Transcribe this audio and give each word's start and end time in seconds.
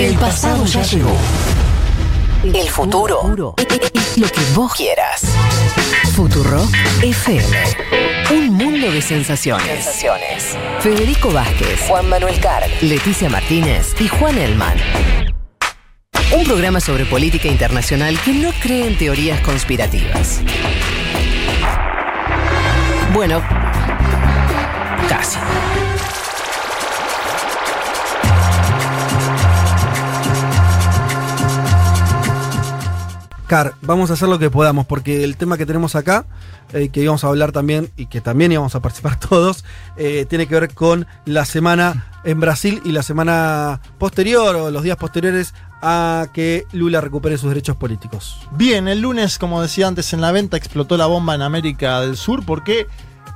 El 0.00 0.16
pasado 0.16 0.64
ya 0.64 0.82
llegó. 0.82 1.14
El 2.42 2.70
futuro 2.70 3.54
es 3.58 4.16
lo 4.16 4.26
que 4.28 4.40
vos 4.54 4.72
quieras. 4.72 5.20
Futuro 6.14 6.66
FM. 7.02 7.46
Un 8.30 8.46
mundo 8.54 8.90
de 8.90 9.02
sensaciones. 9.02 9.90
Federico 10.78 11.30
Vázquez, 11.30 11.80
Juan 11.86 12.08
Manuel 12.08 12.40
Carr, 12.40 12.62
Leticia 12.80 13.28
Martínez 13.28 13.94
y 14.00 14.08
Juan 14.08 14.38
Elman. 14.38 14.78
Un 16.34 16.44
programa 16.44 16.80
sobre 16.80 17.04
política 17.04 17.48
internacional 17.48 18.18
que 18.20 18.32
no 18.32 18.52
cree 18.62 18.86
en 18.86 18.96
teorías 18.96 19.42
conspirativas. 19.42 20.40
Bueno, 23.12 23.42
casi. 25.10 25.38
Car, 33.50 33.74
vamos 33.82 34.10
a 34.10 34.12
hacer 34.12 34.28
lo 34.28 34.38
que 34.38 34.48
podamos, 34.48 34.86
porque 34.86 35.24
el 35.24 35.36
tema 35.36 35.58
que 35.58 35.66
tenemos 35.66 35.96
acá, 35.96 36.24
eh, 36.72 36.88
que 36.90 37.02
íbamos 37.02 37.24
a 37.24 37.26
hablar 37.26 37.50
también 37.50 37.90
y 37.96 38.06
que 38.06 38.20
también 38.20 38.52
íbamos 38.52 38.76
a 38.76 38.80
participar 38.80 39.18
todos, 39.28 39.64
eh, 39.96 40.24
tiene 40.28 40.46
que 40.46 40.54
ver 40.54 40.72
con 40.72 41.08
la 41.24 41.44
semana 41.44 42.06
en 42.22 42.38
Brasil 42.38 42.80
y 42.84 42.92
la 42.92 43.02
semana 43.02 43.80
posterior 43.98 44.54
o 44.54 44.70
los 44.70 44.84
días 44.84 44.96
posteriores 44.96 45.52
a 45.82 46.28
que 46.32 46.64
Lula 46.70 47.00
recupere 47.00 47.38
sus 47.38 47.48
derechos 47.48 47.74
políticos. 47.74 48.38
Bien, 48.52 48.86
el 48.86 49.00
lunes, 49.00 49.36
como 49.36 49.60
decía 49.60 49.88
antes 49.88 50.12
en 50.12 50.20
la 50.20 50.30
venta, 50.30 50.56
explotó 50.56 50.96
la 50.96 51.06
bomba 51.06 51.34
en 51.34 51.42
América 51.42 52.00
del 52.02 52.16
Sur 52.16 52.46
porque 52.46 52.86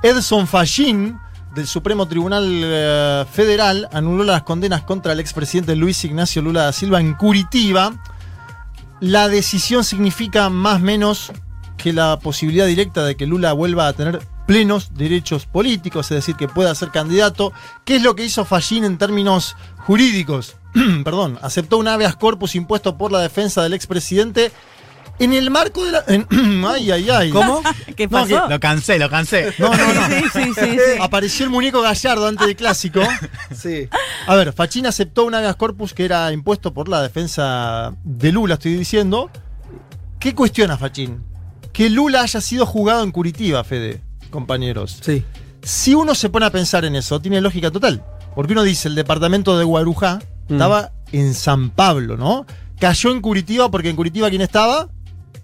Edson 0.01 0.47
Fallín 0.47 1.19
del 1.55 1.67
Supremo 1.67 2.07
Tribunal 2.07 2.45
eh, 2.47 3.25
Federal 3.29 3.89
anuló 3.91 4.23
las 4.23 4.43
condenas 4.43 4.83
contra 4.83 5.11
el 5.11 5.19
expresidente 5.19 5.75
Luis 5.75 6.05
Ignacio 6.05 6.41
Lula 6.41 6.63
da 6.63 6.71
Silva 6.71 7.01
en 7.01 7.15
Curitiba. 7.15 7.91
La 9.01 9.27
decisión 9.27 9.83
significa 9.83 10.49
más 10.49 10.79
menos 10.81 11.31
que 11.77 11.93
la 11.93 12.17
posibilidad 12.19 12.65
directa 12.65 13.03
de 13.03 13.15
que 13.15 13.27
Lula 13.27 13.53
vuelva 13.53 13.87
a 13.87 13.93
tener 13.93 14.21
plenos 14.47 14.93
derechos 14.93 15.45
políticos, 15.45 16.09
es 16.11 16.15
decir, 16.15 16.35
que 16.35 16.47
pueda 16.47 16.73
ser 16.75 16.91
candidato. 16.91 17.51
¿Qué 17.83 17.97
es 17.97 18.03
lo 18.03 18.15
que 18.15 18.25
hizo 18.25 18.45
Fallín 18.45 18.85
en 18.85 18.97
términos 18.97 19.55
jurídicos? 19.79 20.55
Perdón, 21.03 21.37
aceptó 21.41 21.77
un 21.77 21.87
habeas 21.87 22.15
corpus 22.15 22.55
impuesto 22.55 22.97
por 22.97 23.11
la 23.11 23.19
defensa 23.19 23.63
del 23.63 23.73
expresidente 23.73 24.51
en 25.19 25.33
el 25.33 25.49
marco 25.49 25.83
de 25.85 25.91
la. 25.91 26.03
en- 26.07 26.27
ay, 26.67 26.91
ay, 26.91 27.09
ay. 27.09 27.29
¿Cómo? 27.31 27.61
¿Qué 27.95 28.05
No, 28.07 28.11
pasó? 28.11 28.47
Lo 28.49 28.59
cansé, 28.59 28.99
lo 28.99 29.09
cansé. 29.09 29.53
No, 29.57 29.69
no, 29.69 29.93
no. 29.93 30.07
Sí, 30.07 30.23
sí, 30.33 30.53
sí, 30.53 30.71
sí. 30.71 30.99
Apareció 31.01 31.45
el 31.45 31.51
muñeco 31.51 31.81
Gallardo 31.81 32.27
antes 32.27 32.45
del 32.47 32.55
clásico. 32.55 33.01
Sí. 33.55 33.87
A 34.27 34.35
ver, 34.35 34.51
Fachín 34.53 34.85
aceptó 34.85 35.23
un 35.25 35.33
habeas 35.35 35.55
corpus 35.55 35.93
que 35.93 36.03
era 36.05 36.31
impuesto 36.31 36.73
por 36.73 36.89
la 36.89 37.01
defensa 37.01 37.93
de 38.03 38.31
Lula, 38.31 38.55
estoy 38.55 38.73
diciendo. 38.75 39.29
¿Qué 40.19 40.33
cuestiona 40.35 40.77
Fachín? 40.77 41.23
Que 41.71 41.89
Lula 41.89 42.21
haya 42.21 42.41
sido 42.41 42.65
jugado 42.65 43.03
en 43.03 43.11
Curitiba, 43.11 43.63
Fede, 43.63 44.01
compañeros. 44.29 44.99
Sí. 45.01 45.23
Si 45.61 45.93
uno 45.95 46.15
se 46.15 46.29
pone 46.29 46.45
a 46.45 46.51
pensar 46.51 46.85
en 46.85 46.95
eso, 46.95 47.19
tiene 47.21 47.41
lógica 47.41 47.71
total. 47.71 48.03
Porque 48.35 48.53
uno 48.53 48.63
dice, 48.63 48.87
el 48.87 48.95
departamento 48.95 49.57
de 49.57 49.63
Guarujá 49.63 50.19
Mm. 50.47 50.53
estaba 50.53 50.91
en 51.11 51.33
San 51.33 51.71
Pablo, 51.71 52.17
¿no? 52.17 52.45
Cayó 52.79 53.11
en 53.11 53.19
Curitiba 53.21 53.71
porque 53.71 53.89
en 53.89 53.95
Curitiba, 53.95 54.29
¿quién 54.29 54.41
estaba? 54.43 54.89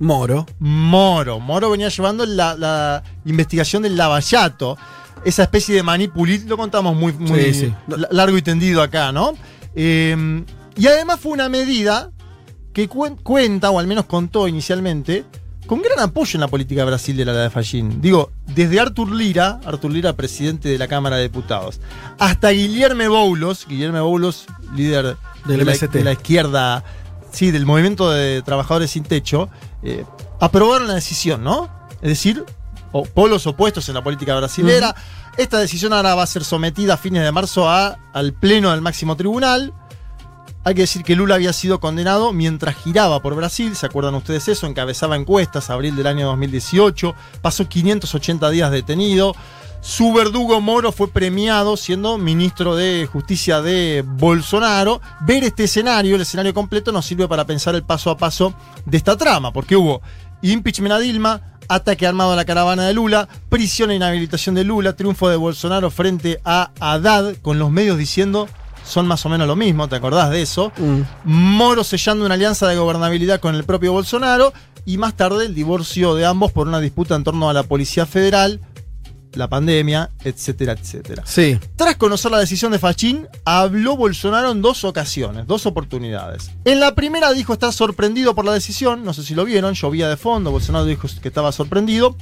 Moro. 0.02 0.46
Moro. 0.60 1.40
Moro 1.40 1.70
venía 1.70 1.90
llevando 1.90 2.26
la, 2.26 2.56
la 2.56 3.04
investigación 3.26 3.84
del 3.84 3.96
lavallato. 3.96 4.78
Esa 5.24 5.44
especie 5.44 5.76
de 5.76 5.84
manipulit, 5.84 6.48
lo 6.50 6.58
contamos 6.58 6.96
muy, 6.96 7.14
muy 7.14 7.40
Sí, 7.40 7.54
sí. 7.54 7.74
la- 7.88 8.08
largo 8.12 8.36
y 8.38 8.42
tendido 8.42 8.82
acá, 8.82 9.12
¿no? 9.12 9.34
Eh, 9.76 10.44
y 10.76 10.88
además 10.88 11.20
fue 11.20 11.32
una 11.34 11.48
medida 11.50 12.12
que 12.74 12.90
cuen- 12.90 13.18
cuenta, 13.22 13.70
o 13.70 13.78
al 13.80 13.86
menos 13.86 14.06
contó 14.06 14.48
inicialmente, 14.48 15.26
con 15.68 15.82
gran 15.84 16.00
apoyo 16.00 16.32
en 16.38 16.42
la 16.42 16.48
política 16.48 16.84
brasilera, 16.86 17.32
la 17.34 17.42
de 17.44 17.50
Fallín. 17.52 18.02
Digo, 18.02 18.32
desde 18.48 18.80
Artur 18.80 19.12
Lira, 19.14 19.60
Artur 19.64 19.92
Lira, 19.92 20.14
presidente 20.14 20.70
de 20.70 20.78
la 20.80 20.88
Cámara 20.88 21.18
de 21.18 21.24
Diputados, 21.24 21.80
hasta 22.18 22.50
Guillermo 22.50 23.08
Boulos, 23.10 23.68
Guillermo 23.68 24.04
Boulos, 24.04 24.46
líder 24.76 25.18
Del 25.46 25.60
de, 25.60 25.66
la, 25.66 25.74
de 25.88 26.04
la 26.04 26.12
izquierda, 26.14 26.84
sí, 27.32 27.52
del 27.52 27.66
movimiento 27.66 28.10
de 28.10 28.42
trabajadores 28.42 28.90
sin 28.92 29.04
techo, 29.04 29.50
eh, 29.84 30.06
aprobaron 30.40 30.88
la 30.88 30.94
decisión, 30.96 31.44
¿no? 31.44 31.70
Es 32.02 32.10
decir, 32.10 32.44
o- 32.92 33.06
polos 33.06 33.48
opuestos 33.48 33.88
en 33.90 33.96
la 33.96 34.04
política 34.04 34.36
brasilera. 34.36 34.96
Esta 35.38 35.60
decisión 35.60 35.94
ahora 35.94 36.14
va 36.16 36.24
a 36.24 36.28
ser 36.28 36.44
sometida 36.44 36.96
a 36.96 36.98
fines 36.98 37.24
de 37.24 37.32
marzo 37.32 37.70
a- 37.70 37.98
al 38.14 38.34
Pleno 38.34 38.72
del 38.72 38.82
Máximo 38.82 39.16
Tribunal. 39.16 39.74
Hay 40.64 40.76
que 40.76 40.82
decir 40.82 41.04
que 41.04 41.16
Lula 41.16 41.36
había 41.36 41.54
sido 41.54 41.80
condenado 41.80 42.34
mientras 42.34 42.76
giraba 42.76 43.20
por 43.22 43.34
Brasil, 43.34 43.76
¿se 43.76 43.88
acuerdan 43.88 44.14
ustedes 44.14 44.48
eso? 44.48 44.68
Encabezaba 44.68 45.16
encuestas, 45.16 45.72
abril 45.72 45.96
del 45.96 46.06
año 46.06 46.28
2018, 46.28 47.16
pasó 47.42 47.68
580 47.68 48.50
días 48.52 48.70
detenido. 48.70 49.34
Su 49.82 50.14
verdugo 50.14 50.62
Moro 50.62 50.92
fue 50.92 51.08
premiado 51.08 51.76
siendo 51.76 52.20
ministro 52.20 52.76
de 52.76 53.10
Justicia 53.12 53.64
de 53.64 54.04
Bolsonaro. 54.06 55.02
Ver 55.22 55.44
este 55.44 55.64
escenario, 55.64 56.16
el 56.16 56.22
escenario 56.22 56.54
completo, 56.54 56.92
nos 56.92 57.08
sirve 57.08 57.28
para 57.28 57.46
pensar 57.46 57.74
el 57.74 57.82
paso 57.82 58.12
a 58.12 58.18
paso 58.18 58.54
de 58.86 58.98
esta 58.98 59.18
trama, 59.18 59.52
porque 59.52 59.76
hubo 59.76 60.04
impeachment 60.44 60.94
a 60.94 61.00
Dilma, 61.00 61.58
ataque 61.68 62.06
armado 62.06 62.34
a 62.34 62.36
la 62.36 62.46
caravana 62.46 62.86
de 62.86 62.94
Lula, 62.94 63.28
prisión 63.50 63.90
e 63.90 63.96
inhabilitación 63.96 64.54
de 64.54 64.64
Lula, 64.64 64.94
triunfo 64.94 65.30
de 65.30 65.36
Bolsonaro 65.36 65.90
frente 65.90 66.40
a 66.46 66.70
Haddad, 66.80 67.38
con 67.42 67.58
los 67.58 67.72
medios 67.72 67.98
diciendo 67.98 68.48
son 68.84 69.08
más 69.08 69.26
o 69.26 69.30
menos 69.30 69.48
lo 69.48 69.56
mismo, 69.56 69.88
¿te 69.88 69.96
acordás 69.96 70.32
de 70.32 70.42
eso? 70.42 70.72
Mm. 70.78 71.02
Moro 71.24 71.84
sellando 71.84 72.26
una 72.26 72.34
alianza 72.34 72.68
de 72.68 72.76
gobernabilidad 72.76 73.40
con 73.40 73.56
el 73.56 73.64
propio 73.64 73.94
Bolsonaro 73.94 74.54
y 74.86 74.98
más 74.98 75.16
tarde 75.16 75.46
el 75.46 75.56
divorcio 75.56 76.16
de 76.16 76.26
ambos 76.26 76.52
por 76.52 76.68
una 76.68 76.80
disputa 76.80 77.16
en 77.16 77.24
torno 77.24 77.50
a 77.50 77.54
la 77.54 77.64
Policía 77.64 78.06
Federal, 78.06 78.60
la 79.34 79.48
pandemia, 79.48 80.12
etcétera, 80.24 80.74
etcétera. 80.74 81.24
Sí. 81.26 81.60
Tras 81.76 81.96
conocer 81.96 82.32
la 82.32 82.40
decisión 82.40 82.72
de 82.72 82.80
Fachín, 82.80 83.28
habló 83.46 83.96
Bolsonaro 83.96 84.52
en 84.52 84.62
dos 84.62 84.84
ocasiones, 84.84 85.48
dos 85.48 85.66
oportunidades. 85.66 86.52
En 86.66 86.80
la 86.80 86.96
primera 86.96 87.32
dijo 87.32 87.54
estar 87.54 87.74
sorprendido 87.74 88.36
por 88.36 88.46
la 88.46 88.54
decisión, 88.54 89.04
no 89.04 89.14
sé 89.14 89.24
si 89.24 89.36
lo 89.36 89.46
vieron, 89.46 89.74
llovía 89.74 90.10
de 90.10 90.18
fondo, 90.18 90.52
Bolsonaro 90.52 90.86
dijo 90.86 91.08
que 91.22 91.28
estaba 91.28 91.52
sorprendido, 91.52 92.16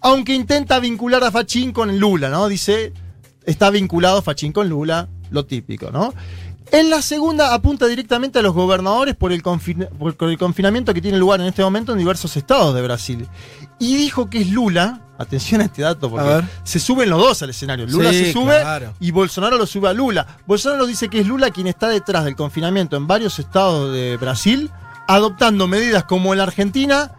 aunque 0.00 0.34
intenta 0.34 0.78
vincular 0.80 1.22
a 1.24 1.30
Fachín 1.30 1.72
con 1.72 1.98
Lula, 1.98 2.28
¿no? 2.30 2.48
Dice, 2.48 2.92
está 3.44 3.70
vinculado 3.70 4.22
Fachín 4.22 4.52
con 4.52 4.68
Lula, 4.68 5.08
lo 5.30 5.46
típico, 5.46 5.90
¿no? 5.90 6.14
En 6.72 6.90
la 6.90 7.02
segunda 7.02 7.54
apunta 7.54 7.86
directamente 7.86 8.38
a 8.38 8.42
los 8.42 8.52
gobernadores 8.54 9.14
por 9.14 9.32
el, 9.32 9.42
confin- 9.42 9.88
por 9.90 10.30
el 10.30 10.38
confinamiento 10.38 10.92
que 10.94 11.00
tiene 11.00 11.18
lugar 11.18 11.40
en 11.40 11.46
este 11.46 11.62
momento 11.62 11.92
en 11.92 11.98
diversos 11.98 12.36
estados 12.36 12.74
de 12.74 12.82
Brasil. 12.82 13.28
Y 13.78 13.96
dijo 13.96 14.28
que 14.30 14.40
es 14.40 14.50
Lula, 14.50 15.00
atención 15.18 15.60
a 15.60 15.64
este 15.64 15.82
dato, 15.82 16.10
porque 16.10 16.42
se 16.64 16.80
suben 16.80 17.10
los 17.10 17.20
dos 17.20 17.42
al 17.42 17.50
escenario. 17.50 17.86
Lula 17.86 18.10
Sí, 18.10 18.26
se 18.26 18.32
sube 18.32 18.60
claro. 18.60 18.94
y 18.98 19.10
Bolsonaro 19.10 19.56
lo 19.58 19.66
sube 19.66 19.88
a 19.88 19.92
Lula. 19.92 20.26
Bolsonaro 20.46 20.86
dice 20.86 21.08
que 21.08 21.20
es 21.20 21.26
Lula 21.26 21.50
quien 21.50 21.66
está 21.66 21.88
detrás 21.88 22.24
del 22.24 22.34
confinamiento 22.34 22.96
en 22.96 23.06
varios 23.06 23.38
estados 23.38 23.92
de 23.92 24.16
Brasil, 24.16 24.70
adoptando 25.06 25.68
medidas 25.68 26.04
como 26.04 26.32
en 26.32 26.38
la 26.38 26.44
Argentina, 26.44 27.12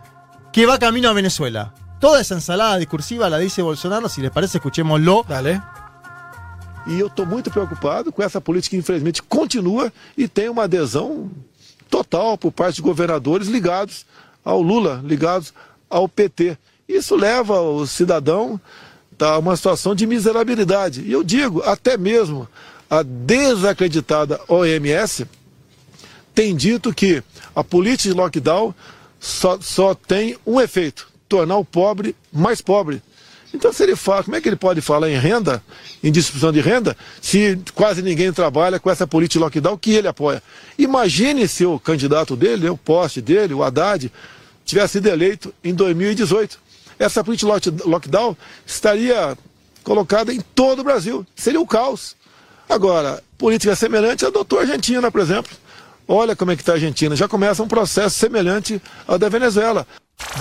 que 0.52 0.66
va 0.66 0.80
camino 0.80 1.10
a 1.10 1.14
Venezuela. 1.14 1.74
Toda 2.00 2.20
esa 2.20 2.34
ensalada 2.36 2.78
discursiva 2.78 3.30
la 3.30 3.38
dice 3.38 3.62
Bolsonaro, 3.62 4.10
si 4.10 4.22
les 4.22 4.32
parece, 4.32 4.58
escuchémoslo. 4.58 5.26
Dale. 5.30 5.62
E 6.88 7.00
eu 7.00 7.08
estou 7.08 7.26
muito 7.26 7.50
preocupado 7.50 8.12
com 8.12 8.22
essa 8.22 8.40
política 8.40 8.76
que, 8.76 8.80
infelizmente, 8.80 9.24
continua 9.24 9.92
e 10.18 10.28
tem 10.28 10.50
uma 10.50 10.64
adesão 10.64 11.32
total 11.90 12.38
por 12.38 12.52
parte 12.52 12.76
de 12.76 12.82
governadores 12.82 13.48
ligados 13.48 14.06
ao 14.44 14.62
Lula, 14.62 15.02
ligados 15.04 15.54
ao 15.90 16.08
PT. 16.08 16.58
Isso 16.88 17.16
leva 17.16 17.60
o 17.62 17.88
cidadão 17.88 18.60
a 19.20 19.38
uma 19.40 19.56
situação 19.56 19.96
de 19.96 20.06
miserabilidade. 20.06 21.02
E 21.02 21.12
eu 21.12 21.24
digo, 21.24 21.62
até 21.64 21.98
mesmo 21.98 22.48
a 22.90 23.02
desacreditada 23.02 24.40
OMS 24.48 25.26
tem 26.34 26.56
dito 26.56 26.94
que 26.94 27.24
a 27.56 27.64
política 27.64 28.14
de 28.14 28.20
lockdown 28.20 28.76
só, 29.20 29.60
só 29.60 29.96
tem 29.96 30.38
um 30.46 30.60
efeito: 30.60 31.08
tornar 31.28 31.58
o 31.58 31.66
pobre 31.66 32.16
mais 32.32 32.62
pobre. 32.62 33.02
Então, 33.56 33.72
se 33.72 33.82
ele 33.84 33.96
fala, 33.96 34.22
como 34.24 34.36
é 34.36 34.42
que 34.42 34.50
ele 34.50 34.58
pode 34.58 34.82
falar 34.82 35.10
em 35.10 35.18
renda, 35.18 35.64
em 36.04 36.12
distribuição 36.12 36.52
de 36.52 36.60
renda, 36.60 36.96
se 37.22 37.58
quase 37.74 38.02
ninguém 38.02 38.32
trabalha 38.34 38.80
com 38.80 38.90
essa 38.92 39.08
política 39.08 39.40
de 39.40 39.44
lockdown 39.46 39.78
que 39.78 39.94
ele 39.94 40.08
apoia? 40.10 40.44
Imagine 40.78 41.48
se 41.48 41.66
o 41.66 41.80
candidato 41.80 42.36
dele, 42.36 42.68
o 42.70 42.76
poste 42.76 43.22
dele, 43.22 43.54
o 43.54 43.64
Haddad, 43.64 44.12
tivesse 44.66 44.94
sido 44.94 45.08
eleito 45.08 45.54
em 45.64 45.74
2018. 45.74 46.60
Essa 47.00 47.24
política 47.24 47.60
de 47.60 47.70
lock- 47.72 47.88
lockdown 47.88 48.36
estaria 48.66 49.38
colocada 49.84 50.34
em 50.34 50.42
todo 50.54 50.80
o 50.80 50.84
Brasil. 50.84 51.26
Seria 51.36 51.62
o 51.62 51.66
caos. 51.68 52.16
Agora, 52.68 53.24
política 53.38 53.76
semelhante 53.76 54.26
adotou 54.26 54.60
a 54.60 54.64
Argentina, 54.64 55.10
por 55.10 55.22
exemplo. 55.22 55.52
Olha 56.08 56.36
como 56.36 56.52
é 56.52 56.56
que 56.56 56.62
está 56.62 56.74
a 56.74 56.76
Argentina. 56.76 57.16
Já 57.16 57.28
começa 57.28 57.64
um 57.64 57.68
processo 57.68 58.18
semelhante 58.18 58.82
ao 59.08 59.18
da 59.18 59.30
Venezuela. 59.30 59.88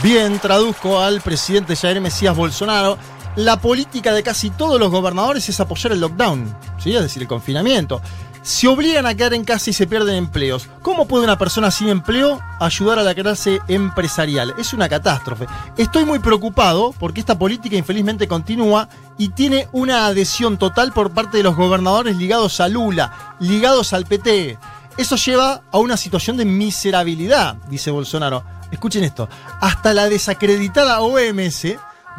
Bien, 0.02 0.38
traduzco 0.38 1.00
al 1.00 1.20
presidente 1.20 1.76
Jair 1.76 2.00
Mesías 2.00 2.36
Bolsonaro. 2.36 2.98
La 3.36 3.60
política 3.60 4.12
de 4.12 4.22
casi 4.22 4.50
todos 4.50 4.78
los 4.78 4.90
gobernadores 4.90 5.48
es 5.48 5.58
apoyar 5.58 5.92
el 5.92 6.00
lockdown, 6.00 6.54
¿sí? 6.78 6.94
es 6.94 7.02
decir, 7.02 7.22
el 7.22 7.28
confinamiento. 7.28 8.00
se 8.42 8.68
obligan 8.68 9.06
a 9.06 9.14
quedar 9.14 9.32
en 9.32 9.44
casa 9.44 9.70
y 9.70 9.72
se 9.72 9.86
pierden 9.86 10.16
empleos. 10.16 10.68
¿Cómo 10.82 11.08
puede 11.08 11.24
una 11.24 11.38
persona 11.38 11.70
sin 11.70 11.88
empleo 11.88 12.40
ayudar 12.60 12.98
a 12.98 13.02
la 13.02 13.14
clase 13.14 13.60
empresarial? 13.66 14.54
Es 14.58 14.74
una 14.74 14.88
catástrofe. 14.88 15.46
Estoy 15.78 16.04
muy 16.04 16.18
preocupado 16.18 16.94
porque 17.00 17.20
esta 17.20 17.38
política 17.38 17.74
infelizmente 17.74 18.28
continúa 18.28 18.88
y 19.16 19.30
tiene 19.30 19.68
una 19.72 20.06
adhesión 20.06 20.58
total 20.58 20.92
por 20.92 21.12
parte 21.12 21.38
de 21.38 21.42
los 21.42 21.56
gobernadores 21.56 22.16
ligados 22.16 22.60
a 22.60 22.68
Lula, 22.68 23.36
ligados 23.40 23.94
al 23.94 24.04
PT. 24.04 24.58
Eso 24.98 25.16
lleva 25.16 25.62
a 25.72 25.78
una 25.78 25.96
situación 25.96 26.36
de 26.36 26.44
miserabilidad, 26.44 27.56
dice 27.68 27.90
Bolsonaro. 27.90 28.44
Escuchen 28.74 29.04
esto. 29.04 29.28
Hasta 29.60 29.94
la 29.94 30.08
desacreditada 30.08 31.00
OMS 31.00 31.66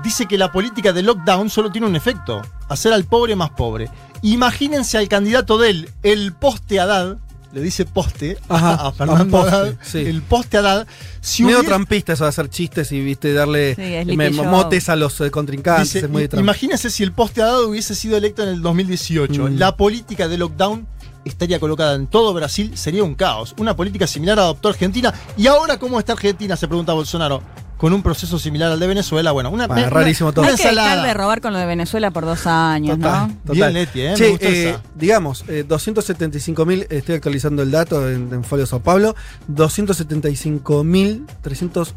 dice 0.04 0.26
que 0.26 0.38
la 0.38 0.52
política 0.52 0.92
de 0.94 1.04
lockdown 1.04 1.50
solo 1.50 1.72
tiene 1.72 1.88
un 1.88 1.96
efecto, 1.96 2.42
hacer 2.70 2.92
al 2.94 3.06
pobre 3.06 3.36
más 3.36 3.52
pobre. 3.52 3.90
Imagínense 4.24 4.98
al 4.98 5.08
candidato 5.08 5.58
de 5.58 5.70
él, 5.70 5.90
el 6.04 6.34
poste 6.34 6.80
Haddad, 6.80 7.18
le 7.54 7.62
dice 7.62 7.86
poste 7.86 8.38
Ajá, 8.50 8.74
a 8.74 8.92
Fernando 8.92 9.30
poste, 9.38 9.56
Haddad, 9.56 9.76
sí. 9.82 10.00
el 10.00 10.22
poste 10.22 10.58
Haddad, 10.58 10.88
si 11.22 11.44
Medio 11.44 11.60
hubiera- 11.60 11.76
trampista 11.76 12.12
eso 12.14 12.24
de 12.26 12.30
hacer 12.30 12.50
chistes 12.50 12.92
y 12.92 13.00
viste 13.00 13.32
darle 13.34 13.76
Sí, 13.76 14.16
me- 14.18 14.30
motes 14.32 14.90
a 14.90 14.96
los 14.98 15.22
eh, 15.22 15.32
contrincantes. 15.32 15.94
dice, 15.94 16.06
es 16.08 16.12
muy 16.12 16.24
"I- 16.24 16.28
trampa. 16.28 16.42
imagínense 16.44 16.90
si 16.90 17.04
el 17.04 17.14
poste 17.14 17.42
Haddad 17.44 17.64
hubiese 17.64 17.96
sido 17.96 18.18
electo 18.18 18.44
en 18.44 18.50
el 18.50 18.62
2018. 18.62 19.44
Mm. 19.50 19.58
La 19.58 19.78
política 19.78 20.28
de 20.28 20.38
lockdown 20.38 20.86
estaría 21.26 21.60
colocada 21.60 21.96
en 21.96 22.08
todo 22.08 22.34
Brasil, 22.34 22.72
sería 22.78 23.04
un 23.04 23.16
caos. 23.16 23.54
Una 23.58 23.76
política 23.76 24.08
similar 24.08 24.40
adoptó 24.40 24.70
Argentina. 24.70 25.14
¿Y 25.36 25.48
ahora 25.48 25.78
cómo 25.78 26.00
está 26.00 26.14
Argentina? 26.14 26.56
Se 26.56 26.68
pregunta 26.68 26.94
Bolsonaro. 26.94 27.42
Con 27.78 27.92
un 27.92 28.02
proceso 28.02 28.40
similar 28.40 28.72
al 28.72 28.80
de 28.80 28.88
Venezuela. 28.88 29.34
Bueno, 29.34 29.50
una, 29.50 29.68
Bueno, 29.68 29.90
rarísimo 29.90 30.32
todo. 30.32 30.44
Una 30.44 30.52
hay 30.52 30.56
que 30.56 30.62
dejar 30.64 30.78
ensalada. 30.78 31.04
de 31.08 31.14
robar 31.14 31.42
con 31.42 31.52
lo 31.52 31.60
de 31.60 31.66
Venezuela 31.66 32.10
por 32.10 32.24
dos 32.24 32.48
años, 32.48 32.98
Total, 32.98 33.28
¿no? 33.28 33.34
total. 33.42 33.54
Bien, 33.54 33.74
Leti, 33.74 34.02
¿eh? 34.02 34.10
Me 34.12 34.16
Che, 34.16 34.30
gustó 34.30 34.46
eh, 34.48 34.70
esa. 34.70 34.82
digamos, 34.96 35.44
eh, 35.50 35.66
275 35.68 36.66
mil, 36.66 36.88
estoy 36.90 37.16
actualizando 37.16 37.64
el 37.64 37.72
dato 37.72 38.10
en, 38.10 38.32
en 38.32 38.44
Folio 38.46 38.66
Sao 38.66 38.80
Paulo, 38.80 39.14
275 39.48 40.84
mil 40.86 41.26
300 41.42 41.94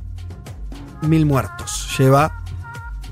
mil 1.02 1.26
muertos 1.26 1.88
lleva 1.96 2.37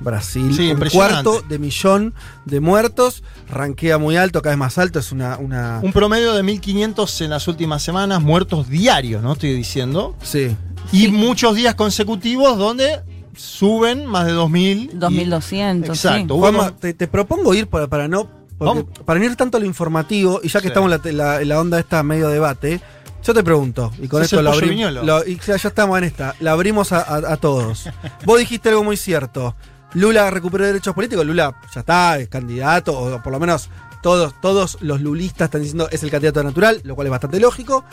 Brasil. 0.01 0.53
Sí, 0.55 0.71
un 0.73 0.81
cuarto 0.91 1.43
de 1.49 1.59
millón 1.59 2.15
de 2.45 2.61
muertos, 2.61 3.23
ranquea 3.49 3.99
muy 3.99 4.17
alto, 4.17 4.43
cada 4.43 4.55
vez 4.55 4.59
más 4.59 4.79
alto, 4.79 4.99
es 4.99 5.13
una... 5.13 5.37
una 5.39 5.81
Un 5.83 5.93
promedio 5.93 6.33
de 6.35 6.43
1.500 6.43 7.25
en 7.25 7.31
las 7.31 7.49
últimas 7.49 7.83
semanas, 7.83 8.21
muertos 8.23 8.69
diarios, 8.69 9.23
¿no? 9.23 9.33
Estoy 9.33 9.53
diciendo. 9.55 10.15
sí. 10.23 10.57
Y 10.93 11.09
muchos 11.09 11.57
días 11.57 11.75
consecutivos 11.75 12.57
donde 12.59 13.01
suben 13.37 14.07
más 14.07 14.25
de 14.27 14.33
2.000. 14.35 14.91
y- 14.93 14.97
2.200, 14.97 15.87
Exacto. 15.89 16.35
Hubo 16.37 16.43
Juanma, 16.43 16.69
con- 16.71 16.77
te, 16.79 16.95
te 16.95 17.09
propongo 17.09 17.55
ir 17.55 17.67
para, 17.67 17.89
para 17.89 18.07
no... 18.09 18.29
Vamos. 18.59 18.85
para 19.05 19.19
no 19.19 19.27
ir 19.27 19.37
tanto 19.37 19.59
a 19.59 19.61
lo 19.61 19.67
informativo, 19.67 20.41
y 20.43 20.49
ya 20.49 20.61
que 20.61 20.69
Sí. 20.69 20.69
estamos 20.69 20.91
en 21.05 21.17
la, 21.19 21.25
la- 21.35 21.43
en 21.43 21.49
la 21.49 21.61
onda 21.61 21.79
esta 21.79 22.03
medio 22.03 22.29
debate, 22.29 22.81
yo 23.23 23.35
te 23.35 23.43
pregunto, 23.43 23.93
y 24.01 24.07
con 24.09 24.23
esto 24.23 24.41
lo 24.41 24.51
abrimos. 24.53 24.93
y 25.27 25.37
ya, 25.45 25.57
ya 25.57 25.69
estamos 25.69 25.99
en 25.99 26.05
esta, 26.05 26.35
la 26.41 26.53
abrimos 26.53 26.93
a, 26.93 27.01
a- 27.03 27.33
a 27.33 27.37
todos. 27.37 27.87
Vos 28.25 28.39
dijiste 28.39 28.69
algo 28.71 28.83
muy 28.85 28.97
cierto. 28.97 29.55
Lula 29.94 30.31
recuperó 30.31 30.65
derechos 30.67 30.94
políticos, 30.94 31.25
Lula 31.25 31.55
ya 31.75 31.81
está, 31.81 32.19
es 32.19 32.29
candidato, 32.29 32.99
o 32.99 33.23
por 33.23 33.33
lo 33.33 33.41
menos 33.41 33.71
todos, 34.03 34.35
todos 34.41 34.79
los 34.83 35.00
lulistas 35.00 35.47
están 35.47 35.62
diciendo 35.62 35.88
es 35.91 36.03
el 36.03 36.11
candidato 36.11 36.43
natural, 36.43 36.81
lo 36.85 36.94
cual 36.94 37.06
es 37.06 37.11
bastante 37.11 37.41
lógico. 37.41 37.85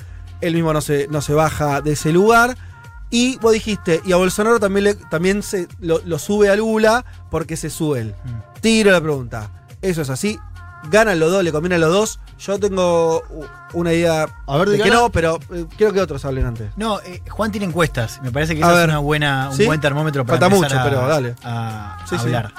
Él 0.41 0.53
mismo 0.53 0.73
no 0.73 0.81
se, 0.81 1.07
no 1.09 1.21
se 1.21 1.33
baja 1.33 1.81
de 1.81 1.93
ese 1.93 2.11
lugar. 2.11 2.57
Y 3.09 3.37
vos 3.37 3.53
dijiste, 3.53 4.01
y 4.05 4.11
a 4.11 4.15
Bolsonaro 4.17 4.59
también, 4.59 4.83
le- 4.85 4.95
también 4.95 5.43
se, 5.43 5.67
lo, 5.79 6.01
lo 6.05 6.17
sube 6.19 6.49
a 6.49 6.55
Lula 6.55 7.05
porque 7.31 7.55
se 7.55 7.69
sube 7.69 8.01
él. 8.01 8.15
Mm. 8.25 8.59
Tiro 8.59 8.91
la 8.91 8.99
pregunta. 9.01 9.49
¿Eso 9.81 10.01
es 10.01 10.09
así? 10.09 10.37
¿Ganan 10.89 11.19
los 11.19 11.31
dos? 11.31 11.43
¿Le 11.43 11.51
conviene 11.51 11.75
a 11.75 11.79
los 11.79 11.91
dos? 11.93 12.19
Yo 12.39 12.59
tengo 12.59 13.23
una 13.73 13.93
idea 13.93 14.25
A 14.47 14.57
ver, 14.57 14.69
de 14.69 14.79
que 14.79 14.89
no, 14.91 15.09
pero 15.09 15.39
eh, 15.53 15.65
quiero 15.77 15.93
que 15.93 16.01
otros 16.01 16.23
hablen 16.25 16.45
antes. 16.45 16.71
No, 16.75 16.99
eh, 17.01 17.21
Juan 17.29 17.51
tiene 17.51 17.65
encuestas. 17.67 18.19
Me 18.21 18.31
parece 18.31 18.55
que 18.55 18.63
A 18.63 18.67
esa 18.67 18.73
ver. 18.75 18.83
es 18.83 18.89
una 18.89 18.99
buena, 18.99 19.49
un 19.49 19.55
¿Sí? 19.57 19.65
buen 19.65 19.79
termómetro 19.79 20.25
para 20.25 20.39
Falta 20.39 20.55
mucho, 20.55 20.79
a, 20.79 20.83
pero 20.83 21.07
dale. 21.07 21.35
a 21.43 21.97
Sí, 22.09 22.15
sí. 22.17 22.21
hablar. 22.25 22.51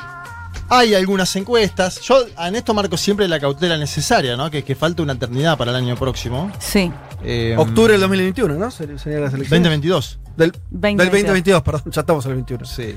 Hay 0.71 0.95
algunas 0.95 1.35
encuestas. 1.37 2.01
Yo 2.01 2.25
en 2.39 2.57
esto 2.57 2.73
marco 2.73 2.97
siempre 2.97 3.29
la 3.29 3.39
cautela 3.39 3.77
necesaria, 3.77 4.37
¿no? 4.37 4.51
Que, 4.51 4.65
que 4.65 4.75
falta 4.75 5.03
una 5.03 5.13
eternidad 5.13 5.59
para 5.59 5.71
el 5.73 5.77
año 5.77 5.95
próximo. 5.95 6.51
Sí. 6.59 6.91
Eh, 7.23 7.55
Octubre 7.59 7.93
del 7.93 8.01
2021, 8.01 8.55
¿no? 8.55 8.71
Sería 8.71 8.95
las 8.95 9.05
elecciones. 9.35 9.51
2022. 9.51 10.19
Del, 10.37 10.53
2022. 10.71 10.97
del 10.97 11.11
2022, 11.23 11.63
perdón. 11.63 11.83
Ya 11.93 12.01
estamos 12.01 12.25
en 12.25 12.31
el 12.31 12.37
21. 12.37 12.65
Sí. 12.65 12.97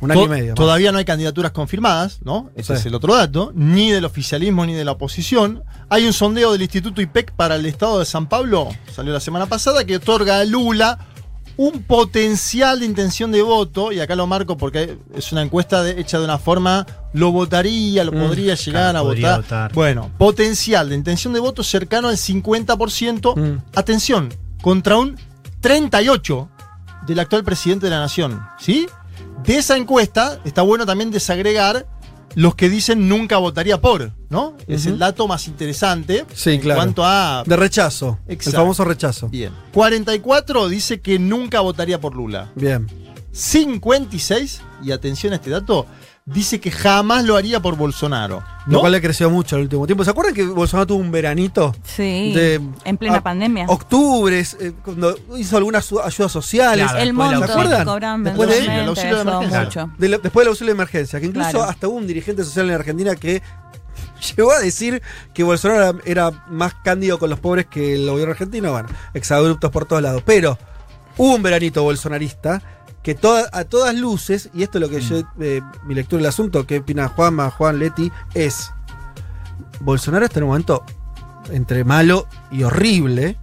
Un 0.00 0.10
año 0.12 0.24
y 0.24 0.28
medio. 0.28 0.46
más. 0.48 0.54
Todavía 0.54 0.92
no 0.92 0.98
hay 0.98 1.04
candidaturas 1.04 1.50
confirmadas, 1.52 2.20
¿no? 2.22 2.50
Ese 2.54 2.74
Sí. 2.74 2.80
es 2.80 2.86
el 2.86 2.94
otro 2.94 3.14
dato, 3.14 3.52
ni 3.54 3.90
del 3.90 4.04
oficialismo 4.04 4.64
ni 4.66 4.74
de 4.74 4.84
la 4.84 4.92
oposición. 4.92 5.64
Hay 5.88 6.06
un 6.06 6.12
sondeo 6.12 6.52
del 6.52 6.62
Instituto 6.62 7.00
IPEC 7.00 7.32
para 7.32 7.56
el 7.56 7.66
estado 7.66 7.98
de 7.98 8.04
San 8.04 8.28
Pablo, 8.28 8.68
salió 8.94 9.12
la 9.12 9.20
semana 9.20 9.46
pasada, 9.46 9.84
que 9.84 9.96
otorga 9.96 10.38
a 10.40 10.44
Lula 10.44 10.98
un 11.56 11.82
potencial 11.82 12.78
de 12.78 12.86
intención 12.86 13.32
de 13.32 13.42
voto, 13.42 13.90
y 13.90 13.98
acá 13.98 14.14
lo 14.14 14.28
marco 14.28 14.56
porque 14.56 14.96
es 15.12 15.32
una 15.32 15.42
encuesta 15.42 15.82
de- 15.82 16.00
hecha 16.00 16.18
de 16.20 16.24
una 16.24 16.38
forma, 16.38 16.86
lo 17.12 17.32
votaría, 17.32 18.04
lo 18.04 18.12
Mm, 18.12 18.18
podría 18.28 18.54
llegar 18.54 18.82
claro, 18.92 18.98
a 19.00 19.02
podría 19.02 19.36
votar. 19.38 19.42
votar. 19.42 19.72
Bueno, 19.72 20.10
potencial 20.18 20.88
de 20.88 20.94
intención 20.94 21.32
de 21.32 21.40
voto 21.40 21.64
cercano 21.64 22.06
al 22.10 22.16
50%. 22.16 23.34
Mm. 23.34 23.58
Atención, 23.74 24.28
contra 24.62 24.98
un 24.98 25.16
38% 25.60 26.48
del 27.06 27.18
actual 27.18 27.42
presidente 27.42 27.86
de 27.86 27.90
la 27.90 28.00
nación. 28.00 28.40
¿Sí? 28.60 28.86
De 29.44 29.56
esa 29.56 29.76
encuesta 29.76 30.40
está 30.44 30.62
bueno 30.62 30.84
también 30.84 31.10
desagregar 31.10 31.86
los 32.34 32.54
que 32.54 32.68
dicen 32.68 33.08
nunca 33.08 33.38
votaría 33.38 33.80
por, 33.80 34.12
¿no? 34.28 34.54
Es 34.66 34.86
el 34.86 34.98
dato 34.98 35.26
más 35.26 35.48
interesante 35.48 36.26
Sí, 36.34 36.50
en 36.50 36.60
claro. 36.60 36.78
cuanto 36.78 37.04
a... 37.04 37.42
De 37.46 37.56
rechazo. 37.56 38.18
Exacto. 38.28 38.50
El 38.50 38.56
famoso 38.62 38.84
rechazo. 38.84 39.28
Bien. 39.28 39.52
44 39.72 40.68
dice 40.68 41.00
que 41.00 41.18
nunca 41.18 41.60
votaría 41.60 42.00
por 42.00 42.14
Lula. 42.14 42.50
Bien. 42.54 42.86
56, 43.32 44.60
y 44.82 44.92
atención 44.92 45.32
a 45.32 45.36
este 45.36 45.50
dato, 45.50 45.86
dice 46.32 46.60
que 46.60 46.70
jamás 46.70 47.24
lo 47.24 47.36
haría 47.36 47.60
por 47.60 47.76
Bolsonaro. 47.76 48.42
Lo 48.66 48.80
cual 48.80 48.92
le 48.92 49.00
creció 49.00 49.30
mucho 49.30 49.56
el 49.56 49.62
último 49.62 49.86
tiempo. 49.86 50.04
¿Se 50.04 50.10
acuerdan 50.10 50.34
que 50.34 50.44
Bolsonaro 50.44 50.86
tuvo 50.86 50.98
un 50.98 51.10
veranito? 51.10 51.74
Sí. 51.84 52.32
De- 52.34 52.60
en 52.84 52.96
plena 52.98 53.16
a- 53.16 53.22
pandemia. 53.22 53.64
Octubre, 53.68 54.38
eh, 54.38 54.72
cuando 54.84 55.16
hizo 55.38 55.56
algunas 55.56 55.90
ayudas 56.04 56.30
sociales. 56.32 56.84
Claro, 56.84 56.98
el 56.98 57.04
del 57.06 57.14
monto 57.14 57.46
¿Se 57.46 57.52
acuerdan? 57.52 58.24
Después 58.24 58.48
de- 58.50 58.54
mensualmente 58.56 58.80
el 58.82 58.88
auxilio 58.88 59.16
de 59.16 59.22
emergencia. 59.22 59.88
de 59.96 60.08
la- 60.08 60.18
después 60.18 60.44
del 60.44 60.48
auxilio 60.50 60.74
de 60.74 60.76
emergencia, 60.76 61.20
que 61.20 61.26
incluso 61.26 61.50
Claro. 61.50 61.64
hasta 61.64 61.88
hubo 61.88 61.96
un 61.96 62.06
dirigente 62.06 62.44
social 62.44 62.68
en 62.68 62.74
Argentina 62.74 63.16
que 63.16 63.42
llegó 64.36 64.52
a 64.52 64.58
decir 64.58 65.02
que 65.32 65.42
Bolsonaro 65.44 65.98
era, 66.04 66.28
era 66.30 66.44
más 66.50 66.74
cándido 66.84 67.18
con 67.18 67.30
los 67.30 67.40
pobres 67.40 67.66
que 67.66 67.94
el 67.94 68.06
gobierno 68.08 68.32
argentino. 68.32 68.72
Bueno, 68.72 68.88
exabruptos 69.14 69.70
por 69.70 69.86
todos 69.86 70.02
lados. 70.02 70.22
Pero 70.26 70.58
hubo 71.16 71.34
un 71.34 71.42
veranito 71.42 71.82
bolsonarista 71.82 72.60
que 73.08 73.14
toda- 73.14 73.48
a 73.54 73.64
todas 73.64 73.94
luces, 73.94 74.50
y 74.52 74.62
esto 74.62 74.76
es 74.76 74.82
lo 74.82 74.90
que 74.90 75.00
yo, 75.00 75.22
eh, 75.40 75.62
mi 75.86 75.94
lectura 75.94 76.18
del 76.18 76.26
asunto, 76.28 76.66
que 76.66 76.80
opina 76.80 77.08
Juanma, 77.08 77.50
Juan 77.50 77.78
Leti, 77.78 78.12
es 78.34 78.70
Bolsonaro 79.80 80.26
está 80.26 80.40
en 80.40 80.42
un 80.42 80.48
momento 80.50 80.84
entre 81.50 81.84
malo 81.84 82.26
y 82.50 82.64
horrible. 82.64 83.38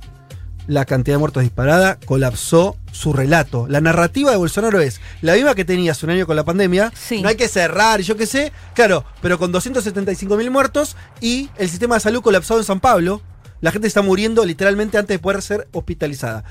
La 0.68 0.86
cantidad 0.86 1.16
de 1.16 1.20
muertos 1.20 1.42
disparada 1.42 1.98
colapsó 2.06 2.78
su 2.92 3.12
relato. 3.12 3.66
La 3.68 3.82
narrativa 3.82 4.30
de 4.30 4.38
Bolsonaro 4.38 4.80
es 4.82 5.02
la 5.24 5.34
misma 5.34 5.56
que 5.56 5.66
tenía 5.66 5.94
hace 5.94 6.06
un 6.06 6.12
año 6.12 6.28
con 6.28 6.36
la 6.36 6.44
pandemia. 6.44 6.92
Sí. 6.96 7.24
No 7.24 7.30
hay 7.30 7.36
que 7.36 7.48
cerrar, 7.48 8.00
y 8.00 8.04
yo 8.04 8.16
qué 8.18 8.28
sé. 8.28 8.52
Claro, 8.76 9.04
pero 9.20 9.40
con 9.40 9.52
275 9.52 10.38
mil 10.38 10.52
muertos 10.52 10.96
y 11.22 11.50
el 11.58 11.70
sistema 11.70 11.96
de 11.96 12.02
salud 12.02 12.22
colapsado 12.22 12.60
en 12.60 12.66
San 12.68 12.80
Pablo. 12.80 13.20
La 13.62 13.72
gente 13.72 13.88
está 13.88 14.04
muriendo 14.04 14.46
literalmente 14.46 15.00
antes 15.00 15.16
de 15.16 15.20
poder 15.20 15.42
ser 15.42 15.68
hospitalizada. 15.72 16.44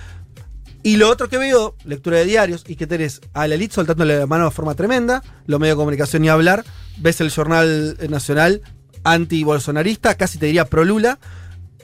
Y 0.85 0.99
lo 0.99 1.09
otro 1.09 1.31
que 1.31 1.39
veo, 1.39 1.77
lectura 1.87 2.19
de 2.19 2.27
diarios, 2.27 2.63
y 2.69 2.77
que 2.77 2.87
tenés 2.87 3.23
a 3.33 3.49
la 3.49 3.55
elite 3.55 3.75
soltándole 3.75 4.19
la 4.19 4.27
mano 4.27 4.45
de 4.45 4.51
forma 4.51 4.75
tremenda, 4.75 5.23
los 5.47 5.59
medios 5.59 5.79
de 5.79 5.81
comunicación 5.81 6.21
ni 6.21 6.29
hablar, 6.29 6.63
ves 6.99 7.23
el 7.23 7.31
jornal 7.31 7.97
nacional 8.11 8.61
anti-bolsonarista, 9.03 10.15
casi 10.17 10.39
te 10.39 10.45
diría 10.45 10.67
pro-Lula, 10.67 11.19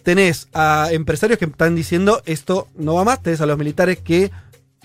tenés 0.02 0.48
a 0.52 0.88
empresarios 0.90 1.38
que 1.38 1.46
están 1.46 1.74
diciendo 1.74 2.20
esto 2.26 2.68
no 2.76 2.92
va 2.92 3.04
más, 3.04 3.22
tenés 3.22 3.40
a 3.40 3.46
los 3.46 3.56
militares 3.56 3.98
que 4.00 4.30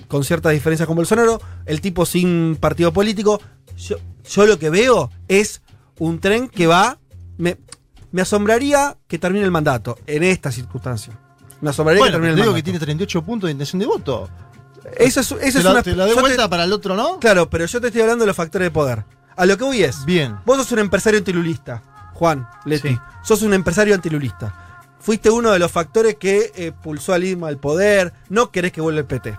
con 0.08 0.24
ciertas 0.24 0.54
diferencias 0.54 0.88
con 0.88 0.96
Bolsonaro, 0.96 1.42
el 1.66 1.82
tipo 1.82 2.06
sin 2.06 2.56
partido 2.56 2.94
político, 2.94 3.42
yo, 3.78 4.46
lo 4.46 4.58
que 4.58 4.70
veo 4.70 5.12
es 5.28 5.62
un 6.00 6.20
tren 6.20 6.48
que 6.48 6.68
va, 6.68 7.00
me, 7.38 7.58
me 8.14 8.22
asombraría 8.22 8.96
que 9.10 9.20
termine 9.20 9.44
el 9.44 9.52
mandato 9.52 9.98
en 10.08 10.24
esta 10.24 10.54
circunstancia. 10.54 11.20
Me 11.66 11.72
asombraría 11.72 12.00
Bueno, 12.00 12.12
que 12.12 12.16
termine 12.18 12.30
te 12.30 12.34
el 12.34 12.36
digo 12.36 12.52
mandato. 12.52 12.56
que 12.58 12.64
tiene 12.64 12.80
38 12.80 13.22
puntos 13.24 13.48
de 13.48 13.52
intención 13.54 13.80
de 13.80 13.86
voto. 13.88 14.30
Eso 14.98 15.20
es, 15.22 15.32
eso 15.32 15.36
te, 15.40 15.48
es 15.48 15.64
la, 15.64 15.72
una. 15.72 15.82
te 15.82 15.96
la 15.96 16.06
doy 16.06 16.14
te- 16.14 16.22
vuelta 16.22 16.48
para 16.48 16.64
el 16.66 16.72
otro, 16.72 16.96
¿no? 16.96 17.20
Claro, 17.20 17.50
pero 17.50 17.66
yo 17.66 17.82
te 17.82 17.88
estoy 17.88 18.04
hablando 18.04 18.22
de 18.24 18.28
los 18.28 18.36
factores 18.36 18.68
de 18.68 18.72
poder. 18.72 19.04
A 19.36 19.48
lo 19.48 19.58
que 19.58 19.64
voy 19.64 19.82
es. 19.84 20.06
Bien. 20.06 20.38
Vos 20.46 20.58
sos 20.58 20.72
un 20.74 20.78
empresario 20.80 21.18
antilulista, 21.18 21.82
Juan 22.14 22.48
Leti. 22.66 22.90
Sí. 22.90 23.00
Sos 23.24 23.42
un 23.42 23.56
empresario 23.56 23.96
antilulista. 23.96 24.54
Fuiste 25.00 25.32
uno 25.32 25.50
de 25.52 25.58
los 25.58 25.72
factores 25.72 26.18
que 26.20 26.52
eh, 26.56 26.72
pulsó 26.72 27.14
a 27.14 27.18
Lima 27.18 27.48
al 27.48 27.58
poder. 27.58 28.14
No 28.30 28.52
querés 28.52 28.72
que 28.72 28.82
vuelva 28.82 29.00
el 29.00 29.06
PT. 29.08 29.36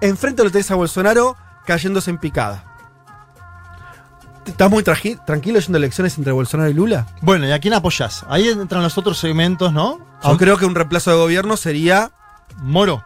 Enfrente 0.00 0.42
lo 0.42 0.50
tenés 0.50 0.68
a 0.72 0.74
Bolsonaro 0.74 1.36
cayéndose 1.64 2.10
en 2.10 2.18
picada. 2.18 2.71
¿Estás 4.46 4.70
muy 4.70 4.82
tranquilo 4.82 5.60
yendo 5.60 5.76
a 5.76 5.78
elecciones 5.78 6.18
entre 6.18 6.32
Bolsonaro 6.32 6.68
y 6.70 6.74
Lula? 6.74 7.06
Bueno, 7.20 7.46
¿y 7.46 7.52
a 7.52 7.60
quién 7.60 7.74
apoyás? 7.74 8.24
Ahí 8.28 8.48
entran 8.48 8.82
los 8.82 8.98
otros 8.98 9.18
segmentos, 9.18 9.72
¿no? 9.72 9.98
Yo 10.24 10.36
creo 10.36 10.56
que 10.58 10.66
un 10.66 10.74
reemplazo 10.74 11.10
de 11.10 11.16
gobierno 11.16 11.56
sería 11.56 12.10
Moro. 12.58 13.04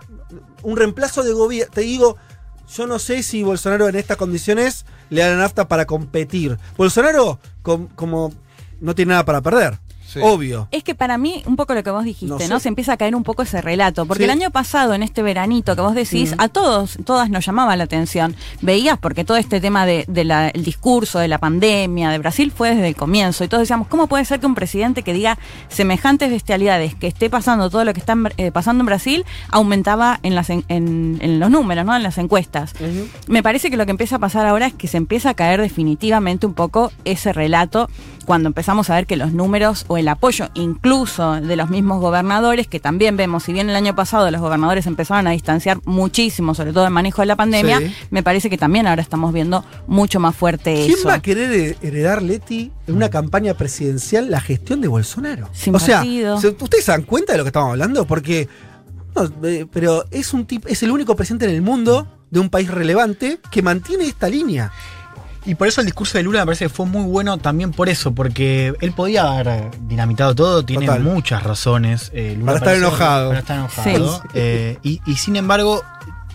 un 0.63 0.77
reemplazo 0.77 1.23
de 1.23 1.33
gobierno. 1.33 1.73
Te 1.75 1.83
digo, 1.83 2.17
yo 2.75 2.87
no 2.87 2.99
sé 2.99 3.23
si 3.23 3.43
Bolsonaro 3.43 3.89
en 3.89 3.97
estas 3.97 4.17
condiciones 4.17 4.87
le 5.11 5.21
da 5.21 5.29
la 5.29 5.37
nafta 5.37 5.69
para 5.69 5.85
competir. 5.87 6.59
Bolsonaro, 6.77 7.39
com- 7.63 7.89
como 7.95 8.33
no 8.81 8.95
tiene 8.95 9.11
nada 9.11 9.25
para 9.25 9.41
perder. 9.43 9.79
Sí. 10.21 10.27
Obvio. 10.27 10.69
Es 10.71 10.83
que 10.85 10.95
para 10.95 11.19
mí, 11.19 11.43
un 11.47 11.57
poco 11.57 11.75
lo 11.75 11.83
que 11.83 11.91
vos 11.91 12.05
dijiste, 12.05 12.27
No 12.27 12.39
¿no? 12.49 12.59
sé. 12.59 12.65
Se 12.65 12.69
empieza 12.69 12.93
a 12.95 12.97
caer 12.97 13.15
un 13.15 13.23
poco 13.23 13.43
ese 13.43 13.61
relato. 13.61 14.07
Porque 14.07 14.25
Sí. 14.25 14.25
el 14.25 14.31
año 14.31 14.51
pasado, 14.51 14.95
en 14.95 15.03
este 15.03 15.23
veranito 15.23 15.75
que 15.77 15.83
vos 15.83 15.95
decís, 15.95 16.33
Mm. 16.37 16.41
a 16.41 16.49
todos, 16.49 16.99
todas 17.05 17.31
nos 17.31 17.45
llamaba 17.47 17.77
la 17.77 17.85
atención. 17.85 18.35
Veías, 18.63 18.99
porque 18.99 19.25
todo 19.25 19.37
este 19.37 19.61
tema 19.61 19.87
del 19.87 20.05
de, 20.09 20.51
el 20.55 20.65
discurso 20.65 21.19
de 21.19 21.29
la 21.29 21.39
pandemia 21.39 22.11
de 22.11 22.19
Brasil 22.19 22.53
fue 22.55 22.71
desde 22.75 22.89
el 22.89 22.97
comienzo. 22.97 23.45
Y 23.45 23.49
todos 23.49 23.63
decíamos, 23.63 23.89
¿cómo 23.89 24.07
puede 24.07 24.25
ser 24.25 24.41
que 24.41 24.47
un 24.47 24.55
presidente 24.55 25.03
que 25.03 25.13
diga 25.13 25.39
semejantes 25.69 26.31
bestialidades, 26.31 26.95
que 26.95 27.07
esté 27.07 27.31
pasando 27.31 27.71
todo 27.71 27.85
lo 27.85 27.93
que 27.93 28.01
está 28.01 28.13
en- 28.13 28.29
eh, 28.37 28.51
pasando 28.53 28.83
en 28.83 28.87
Brasil, 28.87 29.25
aumentaba 29.51 30.19
en, 30.23 30.35
las 30.35 30.51
en, 30.51 30.65
en- 30.69 31.19
en 31.21 31.41
los 31.41 31.51
números, 31.51 31.85
¿no? 31.85 31.95
En 31.97 32.03
las 32.03 32.19
encuestas. 32.19 32.73
Me 33.29 33.43
parece 33.43 33.71
que 33.71 33.77
lo 33.77 33.85
que 33.85 33.91
empieza 33.91 34.17
a 34.17 34.19
pasar 34.19 34.47
ahora 34.47 34.67
es 34.67 34.75
que 34.75 34.89
se 34.89 34.97
empieza 34.97 35.31
a 35.31 35.35
caer 35.35 35.61
definitivamente 35.61 36.47
un 36.47 36.55
poco 36.55 36.93
ese 37.05 37.33
relato 37.33 37.89
cuando 38.25 38.49
empezamos 38.49 38.91
a 38.91 38.95
ver 38.97 39.07
que 39.07 39.17
los 39.17 39.33
números 39.33 39.85
o 39.89 39.97
el 39.99 40.06
apoyo 40.09 40.49
incluso 40.55 41.33
de 41.41 41.57
los 41.57 41.71
mismos 41.71 42.01
gobernadores, 42.01 42.67
que 42.67 42.81
también 42.81 43.17
vemos, 43.17 43.43
si 43.45 43.53
bien 43.53 43.69
el 43.71 43.77
año 43.77 43.95
pasado 43.95 44.31
los 44.31 44.41
gobernadores 44.41 44.87
empezaron 44.87 45.27
a 45.27 45.31
distanciar 45.31 45.79
muchísimo, 45.85 46.55
sobre 46.55 46.73
todo 46.73 46.85
el 46.87 46.93
manejo 46.93 47.23
de 47.23 47.27
la 47.27 47.37
pandemia, 47.37 47.79
Sí. 47.81 47.95
me 48.11 48.23
parece 48.23 48.51
que 48.51 48.59
también 48.59 48.87
ahora 48.87 49.03
estamos 49.03 49.33
viendo 49.33 49.65
mucho 49.87 50.21
más 50.21 50.35
fuerte 50.37 50.75
¿Quién 50.75 50.99
eso. 50.99 51.09
va 51.09 51.15
a 51.15 51.23
querer 51.23 51.53
he- 51.53 51.77
heredar, 51.87 52.23
Leti, 52.23 52.73
en 52.87 52.95
una 52.97 53.09
campaña 53.11 53.55
presidencial 53.55 54.31
la 54.31 54.41
gestión 54.41 54.81
de 54.81 54.89
Bolsonaro? 54.89 55.49
Sin 55.53 55.75
o 55.75 55.79
sea, 55.79 55.99
partido. 55.99 56.41
¿se- 56.41 56.49
¿ustedes 56.49 56.85
se 56.85 56.93
dan 56.93 57.03
cuenta 57.03 57.33
de 57.33 57.39
lo 57.39 57.45
que 57.45 57.49
estamos 57.49 57.71
hablando? 57.71 58.07
Porque, 58.07 58.49
no, 59.15 59.25
eh, 59.49 59.67
pero 59.73 60.05
es 60.11 60.33
un 60.35 60.47
tipo, 60.47 60.69
es 60.69 60.83
el 60.83 60.91
único 60.91 61.17
presidente 61.17 61.47
en 61.47 61.53
el 61.53 61.63
mundo 61.63 62.07
de 62.31 62.41
un 62.41 62.51
país 62.51 62.69
relevante 62.71 63.39
que 63.51 63.63
mantiene 63.63 64.05
esta 64.07 64.29
línea. 64.29 64.73
Y 65.47 65.55
por 65.55 65.69
eso 65.69 65.81
el 65.81 65.87
discurso 65.87 66.19
de 66.19 66.25
Lula 66.25 66.41
me 66.41 66.47
parece 66.47 66.65
que 66.65 66.69
fue 66.69 66.87
muy 66.87 67.05
bueno 67.05 67.39
también 67.39 67.71
por 67.71 67.89
eso, 67.89 68.13
porque 68.13 68.75
él 68.81 68.93
podía 68.93 69.23
haber 69.39 69.71
dinamitado 69.87 70.35
todo, 70.35 70.65
tiene 70.65 70.87
Total. 70.87 71.03
muchas 71.03 71.43
razones. 71.45 72.11
eh, 72.13 72.35
Lula 72.37 72.47
Para 72.53 72.59
estar 72.59 72.75
enojado. 72.77 73.29
Para 73.29 73.41
estar 73.41 73.57
enojado. 73.59 74.17
Sí. 74.23 74.29
eh, 74.35 74.79
y, 74.83 75.01
y 75.07 75.15
sin 75.17 75.37
embargo, 75.37 75.85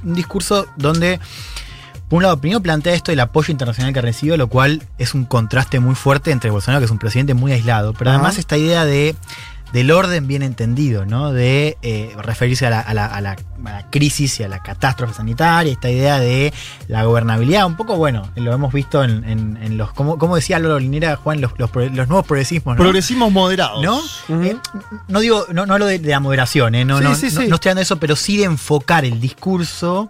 un 0.05 0.13
discurso 0.13 0.65
donde, 0.77 1.19
por 2.07 2.17
un 2.17 2.23
lado, 2.23 2.37
primero 2.39 2.61
plantea 2.61 2.93
esto 2.93 3.11
del 3.11 3.19
apoyo 3.19 3.51
internacional 3.51 3.93
que 3.93 3.99
recibe, 4.01 4.37
lo 4.37 4.47
cual 4.47 4.81
es 4.97 5.13
un 5.13 5.25
contraste 5.25 5.81
muy 5.81 5.95
fuerte 5.95 6.31
entre 6.31 6.49
Bolsonaro, 6.49 6.79
que 6.79 6.85
es 6.85 6.91
un 6.91 6.97
presidente 6.99 7.33
muy 7.33 7.51
aislado, 7.51 7.91
pero 7.93 8.11
además 8.11 8.37
esta 8.37 8.57
idea 8.57 8.85
de 8.85 9.13
del 9.73 9.91
orden 9.91 10.27
bien 10.27 10.41
entendido, 10.43 11.05
¿no? 11.05 11.31
De 11.31 11.77
eh, 11.81 12.13
referirse 12.21 12.65
a 12.67 12.69
la, 12.69 12.79
a 12.81 12.93
la- 12.93 13.05
a 13.05 13.21
la- 13.21 13.37
a 13.63 13.69
la 13.69 13.89
crisis 13.91 14.39
y 14.39 14.43
a 14.43 14.47
la 14.47 14.61
catástrofe 14.63 15.13
sanitaria, 15.13 15.71
esta 15.71 15.89
idea 15.89 16.19
de 16.19 16.51
la 16.87 17.03
gobernabilidad, 17.03 17.65
un 17.67 17.75
poco, 17.77 17.95
bueno, 17.95 18.27
lo 18.35 18.51
hemos 18.53 18.73
visto 18.73 19.03
en, 19.03 19.23
en- 19.23 19.57
en 19.61 19.77
los, 19.77 19.93
como, 19.93 20.17
como 20.17 20.35
decía 20.35 20.57
Lolo 20.59 20.79
Linera, 20.79 21.15
Juan, 21.15 21.41
los, 21.41 21.51
los, 21.57 21.71
nuevos 22.07 22.25
progresismos, 22.25 22.75
¿no? 22.75 22.81
Progresismos 22.83 23.31
moderados. 23.31 23.83
¿No? 23.83 24.01
Eh, 24.43 24.57
no 25.07 25.19
digo, 25.19 25.45
no, 25.53 25.65
no 25.67 25.73
hablo 25.73 25.85
de, 25.85 25.99
de 25.99 26.09
la 26.09 26.19
moderación, 26.19 26.73
¿eh? 26.75 26.85
no, 26.85 26.97
Sí, 26.97 27.03
no, 27.03 27.15
sí, 27.15 27.25
no- 27.31 27.41
no 27.49 27.55
estoy 27.55 27.69
hablando 27.69 27.79
de 27.79 27.83
eso, 27.83 27.97
pero 27.99 28.15
sí 28.15 28.37
de 28.37 28.45
enfocar 28.45 29.05
el 29.05 29.21
discurso 29.21 30.09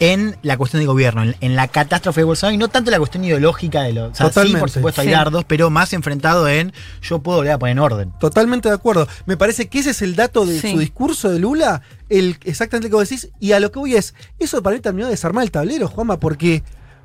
en 0.00 0.36
la 0.42 0.56
cuestión 0.56 0.80
de 0.80 0.86
gobierno, 0.86 1.22
en, 1.22 1.36
en 1.40 1.54
la 1.56 1.68
catástrofe 1.68 2.22
de 2.22 2.24
Bolsonaro 2.24 2.54
y 2.54 2.58
no 2.58 2.68
tanto 2.68 2.90
la 2.90 2.98
cuestión 2.98 3.22
ideológica 3.24 3.82
de 3.82 3.92
los. 3.92 4.12
O 4.12 4.14
sea, 4.14 4.26
sí, 4.26 4.32
Totalmente. 4.32 4.60
por 4.60 4.70
supuesto, 4.70 5.00
hay 5.02 5.08
Sí. 5.08 5.12
dardos, 5.12 5.44
pero 5.44 5.68
más 5.70 5.92
enfrentado 5.92 6.48
en 6.48 6.72
yo 7.02 7.18
puedo 7.20 7.38
volver 7.38 7.52
a 7.52 7.58
poner 7.58 7.72
en 7.72 7.78
orden. 7.80 8.12
Totalmente 8.18 8.68
de 8.70 8.74
acuerdo. 8.74 9.06
Me 9.26 9.36
parece 9.36 9.68
que 9.68 9.78
ese 9.80 9.90
es 9.90 10.00
el 10.02 10.16
dato 10.16 10.46
de 10.46 10.58
Sí. 10.58 10.72
su 10.72 10.78
discurso 10.78 11.30
de 11.30 11.38
Lula, 11.38 11.82
el 12.08 12.38
exactamente 12.44 12.88
lo 12.88 12.92
que 12.92 13.00
vos 13.02 13.08
decís, 13.08 13.28
y 13.40 13.52
a 13.52 13.60
lo 13.60 13.70
que 13.70 13.78
voy 13.78 13.94
es, 13.94 14.14
eso 14.38 14.62
para 14.62 14.74
mí 14.74 14.80
terminó 14.80 15.04
de 15.06 15.12
desarmar 15.12 15.44
el 15.44 15.50
tablero, 15.50 15.86
Juanma, 15.86 16.18
porque 16.18 16.62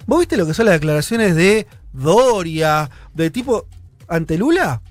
vos 0.08 0.20
viste 0.20 0.38
lo 0.38 0.46
que 0.48 0.54
son 0.54 0.66
las 0.68 0.76
declaraciones 0.76 1.36
de 1.36 1.68
Doria, 1.92 2.90
de 3.14 3.30
tipo 3.30 3.68
ante 4.08 4.38
Lula. 4.38 4.82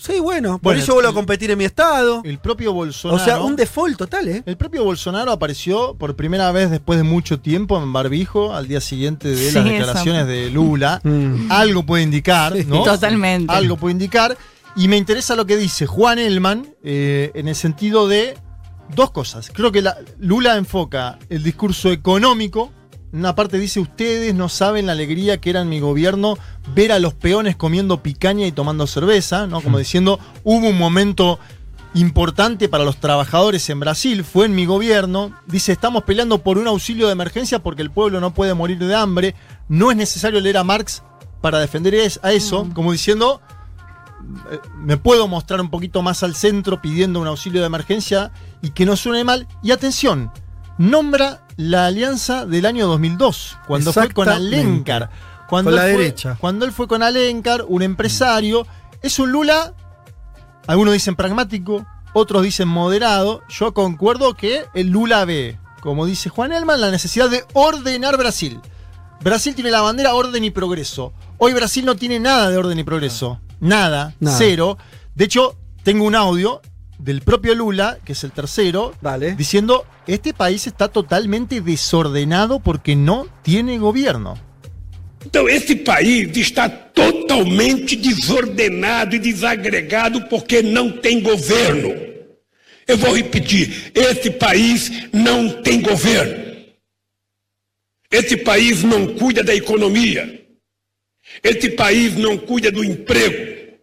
Sí, 0.00 0.18
bueno, 0.18 0.52
por 0.52 0.62
Bueno, 0.72 0.80
eso 0.82 0.94
vuelvo 0.94 1.10
a 1.10 1.14
competir 1.14 1.50
en 1.50 1.58
mi 1.58 1.64
estado. 1.64 2.22
El 2.24 2.38
propio 2.38 2.70
O 2.70 2.74
Bolsonaro. 2.74 3.22
sea, 3.22 3.40
un 3.40 3.54
default 3.54 3.98
total, 3.98 4.28
¿eh? 4.28 4.42
El 4.46 4.56
propio 4.56 4.82
Bolsonaro 4.82 5.30
apareció 5.30 5.94
por 5.94 6.16
primera 6.16 6.50
vez 6.52 6.70
después 6.70 6.98
de 6.98 7.02
mucho 7.02 7.38
tiempo 7.40 7.76
en 7.82 7.92
barbijo 7.92 8.54
al 8.54 8.66
día 8.66 8.80
siguiente 8.80 9.28
de 9.28 9.36
Sí, 9.36 9.44
las 9.54 9.56
eso. 9.56 9.64
declaraciones 9.64 10.26
de 10.26 10.50
Lula. 10.50 11.00
Mm. 11.10 11.50
Algo 11.52 11.84
puede 11.84 12.02
indicar, 12.02 12.54
Sí. 12.56 12.64
¿no? 12.66 12.82
Totalmente. 12.82 13.52
Algo 13.52 13.76
puede 13.76 13.92
indicar. 13.92 14.36
Y 14.76 14.88
me 14.88 14.96
interesa 14.96 15.34
lo 15.36 15.44
que 15.46 15.56
dice 15.56 15.86
Juan 15.86 16.18
Elman 16.18 16.74
eh, 16.82 17.30
en 17.34 17.48
el 17.48 17.54
sentido 17.54 18.08
de 18.08 18.38
dos 18.94 19.10
cosas. 19.10 19.50
Creo 19.52 19.70
que 19.72 19.82
la- 19.82 19.98
Lula 20.18 20.56
enfoca 20.56 21.18
el 21.28 21.42
discurso 21.42 21.90
económico. 21.90 22.70
Una 23.12 23.34
parte 23.34 23.58
dice, 23.58 23.80
ustedes 23.80 24.34
no 24.34 24.48
saben 24.48 24.86
la 24.86 24.92
alegría 24.92 25.40
que 25.40 25.50
era 25.50 25.62
en 25.62 25.68
mi 25.68 25.80
gobierno 25.80 26.38
ver 26.74 26.92
a 26.92 27.00
los 27.00 27.14
peones 27.14 27.56
comiendo 27.56 28.02
picaña 28.02 28.46
y 28.46 28.52
tomando 28.52 28.86
cerveza, 28.86 29.46
¿no? 29.48 29.60
Como 29.60 29.78
diciendo, 29.78 30.20
hubo 30.44 30.68
un 30.68 30.78
momento 30.78 31.40
importante 31.94 32.68
para 32.68 32.84
los 32.84 32.98
trabajadores 32.98 33.68
en 33.68 33.80
Brasil, 33.80 34.22
fue 34.24 34.46
en 34.46 34.54
mi 34.54 34.64
gobierno. 34.64 35.34
Dice, 35.46 35.72
estamos 35.72 36.04
peleando 36.04 36.38
por 36.42 36.58
un 36.58 36.68
auxilio 36.68 37.06
de 37.06 37.12
emergencia 37.12 37.60
porque 37.60 37.82
el 37.82 37.90
pueblo 37.90 38.20
no 38.20 38.32
puede 38.32 38.54
morir 38.54 38.78
de 38.78 38.94
hambre. 38.94 39.34
No 39.68 39.90
es 39.90 39.96
necesario 39.96 40.40
leer 40.40 40.58
a 40.58 40.64
Marx 40.64 41.02
para 41.40 41.58
defender 41.58 41.94
a 42.22 42.32
eso, 42.32 42.68
como 42.74 42.92
diciendo, 42.92 43.40
eh, 44.50 44.58
me 44.76 44.96
puedo 44.96 45.26
mostrar 45.26 45.60
un 45.60 45.70
poquito 45.70 46.02
más 46.02 46.22
al 46.22 46.34
centro 46.34 46.80
pidiendo 46.80 47.20
un 47.20 47.26
auxilio 47.26 47.60
de 47.60 47.66
emergencia 47.66 48.30
y 48.62 48.70
que 48.70 48.86
no 48.86 48.96
suene 48.96 49.24
mal. 49.24 49.48
Y 49.62 49.72
atención, 49.72 50.30
nombra 50.78 51.42
la 51.60 51.86
alianza 51.86 52.46
del 52.46 52.64
año 52.66 52.86
2002, 52.86 53.58
cuando 53.66 53.92
fue 53.92 54.08
con. 54.10 54.28
Alencar. 54.28 55.10
Cuando 55.48 55.70
Con 55.70 55.76
la 55.76 55.82
fue- 55.82 55.90
derecha. 55.92 56.36
Cuando 56.40 56.64
él 56.64 56.72
fue 56.72 56.86
con 56.88 57.02
Alencar, 57.02 57.64
un 57.68 57.82
empresario. 57.82 58.66
Es 59.02 59.18
un 59.18 59.30
Lula, 59.32 59.74
algunos 60.66 60.94
dicen 60.94 61.16
pragmático, 61.16 61.84
otros 62.12 62.42
dicen 62.42 62.68
moderado. 62.68 63.42
Yo 63.48 63.74
concuerdo 63.74 64.34
que 64.34 64.64
el 64.74 64.88
Lula 64.88 65.24
ve, 65.24 65.58
como 65.80 66.06
dice 66.06 66.28
Juan 66.30 66.52
Elman, 66.52 66.80
la 66.80 66.90
necesidad 66.90 67.28
de 67.30 67.44
ordenar 67.52 68.16
Brasil. 68.16 68.60
Brasil 69.22 69.54
tiene 69.54 69.70
la 69.70 69.80
bandera 69.82 70.14
orden 70.14 70.44
y 70.44 70.50
progreso. 70.50 71.12
Hoy 71.38 71.52
Brasil 71.52 71.84
no 71.84 71.94
tiene 71.96 72.20
nada 72.20 72.48
de 72.50 72.56
orden 72.56 72.78
y 72.78 72.84
progreso. 72.84 73.40
Nada, 73.60 74.14
Nada. 74.20 74.36
cero. 74.38 74.78
De 75.14 75.24
hecho, 75.24 75.56
tengo 75.82 76.04
un 76.04 76.14
audio 76.14 76.62
del 77.02 77.22
propio 77.22 77.54
Lula, 77.54 77.98
que 78.04 78.12
es 78.12 78.24
el 78.24 78.32
tercero, 78.32 78.94
Dale. 79.00 79.34
diciendo, 79.34 79.86
este 80.06 80.32
país 80.34 80.66
está 80.66 80.88
totalmente 80.88 81.60
desordenado 81.60 82.60
porque 82.60 82.96
no 82.96 83.26
tiene 83.42 83.78
gobierno. 83.78 84.38
Então, 85.24 85.48
esse 85.48 85.76
país 85.76 86.34
está 86.36 86.68
totalmente 86.68 87.94
desordenado 87.94 89.14
e 89.16 89.18
desagregado 89.18 90.26
porque 90.28 90.62
não 90.62 90.90
tem 90.90 91.20
governo. 91.20 91.94
Eu 92.86 92.96
vou 92.96 93.14
repetir: 93.14 93.92
esse 93.94 94.30
país 94.30 94.90
não 95.12 95.62
tem 95.62 95.80
governo. 95.80 96.50
Esse 98.10 98.36
país 98.38 98.82
não 98.82 99.14
cuida 99.14 99.44
da 99.44 99.54
economia. 99.54 100.40
Esse 101.44 101.70
país 101.70 102.16
não 102.16 102.36
cuida 102.36 102.72
do 102.72 102.82
emprego. 102.82 103.78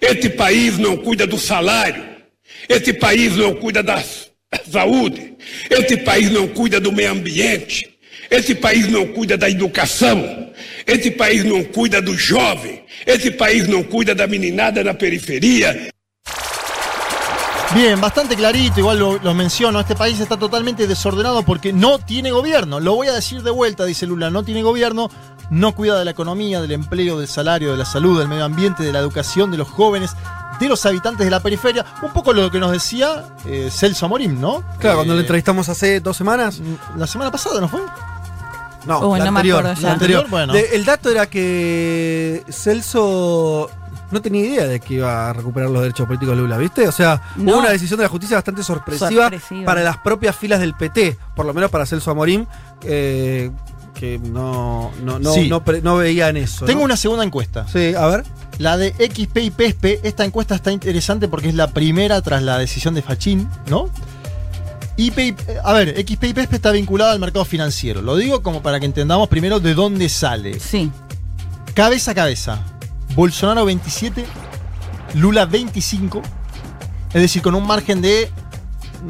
Esse 0.00 0.30
país 0.30 0.78
não 0.78 0.96
cuida 0.96 1.26
do 1.26 1.38
salário. 1.38 2.09
Esse 2.68 2.92
país 2.92 3.36
não 3.36 3.54
cuida 3.54 3.82
da 3.82 4.02
saúde. 4.70 5.34
Esse 5.70 5.96
país 5.98 6.30
não 6.30 6.48
cuida 6.48 6.80
do 6.80 6.92
meio 6.92 7.12
ambiente. 7.12 7.88
Esse 8.30 8.54
país 8.54 8.88
não 8.88 9.06
cuida 9.08 9.36
da 9.36 9.48
educação. 9.48 10.50
Esse 10.86 11.10
país 11.10 11.44
não 11.44 11.64
cuida 11.64 12.00
do 12.00 12.16
jovem. 12.16 12.82
Esse 13.06 13.30
país 13.30 13.66
não 13.66 13.82
cuida 13.82 14.14
da 14.14 14.26
meninada 14.26 14.84
na 14.84 14.94
periferia. 14.94 15.90
Bien, 17.72 18.00
bastante 18.00 18.34
clarito, 18.34 18.80
igual 18.80 18.98
lo, 18.98 19.18
lo 19.22 19.32
menciono, 19.32 19.78
este 19.78 19.94
país 19.94 20.18
está 20.18 20.36
totalmente 20.36 20.88
desordenado 20.88 21.44
porque 21.44 21.72
no 21.72 22.00
tiene 22.00 22.32
gobierno. 22.32 22.80
Lo 22.80 22.96
voy 22.96 23.06
a 23.06 23.12
decir 23.12 23.44
de 23.44 23.52
vuelta, 23.52 23.84
dice 23.84 24.08
Lula, 24.08 24.28
no 24.28 24.42
tiene 24.42 24.62
gobierno, 24.62 25.08
no 25.50 25.72
cuida 25.72 25.96
de 25.96 26.04
la 26.04 26.10
economía, 26.10 26.60
del 26.60 26.72
empleo, 26.72 27.20
del 27.20 27.28
salario, 27.28 27.70
de 27.70 27.78
la 27.78 27.84
salud, 27.84 28.18
del 28.18 28.26
medio 28.26 28.44
ambiente, 28.44 28.82
de 28.82 28.92
la 28.92 28.98
educación, 28.98 29.52
de 29.52 29.58
los 29.58 29.68
jóvenes, 29.68 30.16
de 30.60 30.68
los 30.68 30.84
habitantes 30.86 31.24
de 31.24 31.30
la 31.30 31.40
periferia. 31.40 31.84
Un 32.02 32.12
poco 32.12 32.32
lo 32.32 32.50
que 32.50 32.58
nos 32.60 32.70
decía 32.72 33.24
eh, 33.46 33.68
Celso 33.72 34.06
Amorim, 34.06 34.40
¿no? 34.40 34.62
Claro, 34.78 34.96
cuando 34.98 35.14
lo 35.14 35.20
Eh, 35.20 35.22
entrevistamos 35.22 35.68
hace 35.68 36.00
dos 36.00 36.16
semanas. 36.16 36.60
La 36.96 37.06
semana 37.06 37.30
pasada, 37.30 37.60
¿no 37.60 37.68
fue? 37.68 37.80
No, 38.86 39.00
Uy, 39.08 39.18
la 39.18 39.26
no 39.26 39.32
me 39.32 39.38
anterior. 39.40 39.58
acuerdo 39.60 39.80
ya. 39.80 39.86
la 39.88 39.92
anterior. 39.94 40.26
Bueno. 40.30 40.52
De- 40.52 40.68
el 40.76 40.84
dato 40.84 41.10
era 41.10 41.26
que 41.28 42.44
Celso 42.48 43.70
no 44.10 44.20
tenía 44.22 44.44
idea 44.44 44.66
de 44.66 44.80
que 44.80 44.94
iba 44.94 45.30
a 45.30 45.32
recuperar 45.32 45.70
los 45.70 45.82
derechos 45.82 46.06
políticos 46.06 46.34
de 46.34 46.42
Lula, 46.42 46.56
¿viste? 46.56 46.88
O 46.88 46.92
sea, 46.92 47.20
No. 47.36 47.52
hubo 47.52 47.60
una 47.60 47.70
decisión 47.70 47.98
de 47.98 48.04
la 48.04 48.08
justicia 48.08 48.36
bastante 48.36 48.62
sorpresiva, 48.64 49.24
Sorpresiva. 49.24 49.64
para 49.66 49.82
las 49.82 49.98
propias 49.98 50.34
filas 50.34 50.58
del 50.60 50.74
PT, 50.74 51.16
por 51.36 51.46
lo 51.46 51.54
menos 51.54 51.70
para 51.70 51.86
Celso 51.86 52.10
Amorim. 52.10 52.46
eh, 52.82 53.50
que 53.94 54.18
no, 54.18 54.90
no, 55.02 55.18
no, 55.18 55.34
Sí. 55.34 55.48
no, 55.48 55.64
pre- 55.64 55.82
no 55.82 55.96
veían 55.96 56.36
eso. 56.36 56.64
Tengo 56.64 56.80
¿no? 56.80 56.84
una 56.86 56.96
segunda 56.96 57.24
encuesta. 57.24 57.66
Sí, 57.68 57.94
a 57.94 58.06
ver. 58.06 58.24
La 58.58 58.76
de 58.76 58.90
XP 58.92 59.38
y 59.42 59.50
PESPE, 59.50 60.00
esta 60.02 60.24
encuesta 60.24 60.54
está 60.54 60.70
interesante 60.72 61.28
porque 61.28 61.48
es 61.48 61.54
la 61.54 61.68
primera 61.68 62.20
tras 62.22 62.42
la 62.42 62.58
decisión 62.58 62.94
de 62.94 63.02
Fachín, 63.02 63.48
¿no? 63.68 63.88
Y- 64.96 65.12
a 65.64 65.72
ver, 65.72 65.94
XP 65.98 66.24
y 66.28 66.34
PESPE 66.34 66.56
está 66.56 66.70
vinculado 66.72 67.10
al 67.10 67.18
mercado 67.20 67.44
financiero. 67.46 68.02
Lo 68.02 68.16
digo 68.16 68.42
como 68.42 68.62
para 68.62 68.78
que 68.80 68.86
entendamos 68.86 69.28
primero 69.28 69.58
de 69.60 69.74
dónde 69.74 70.08
sale. 70.10 70.60
Sí. 70.60 70.90
Cabeza 71.74 72.10
a 72.10 72.14
cabeza. 72.14 72.58
Bolsonaro 73.14 73.64
27, 73.64 74.26
Lula 75.14 75.46
25. 75.46 76.20
Es 77.14 77.20
decir, 77.22 77.40
con 77.42 77.54
un 77.54 77.66
margen 77.66 78.02
de 78.02 78.30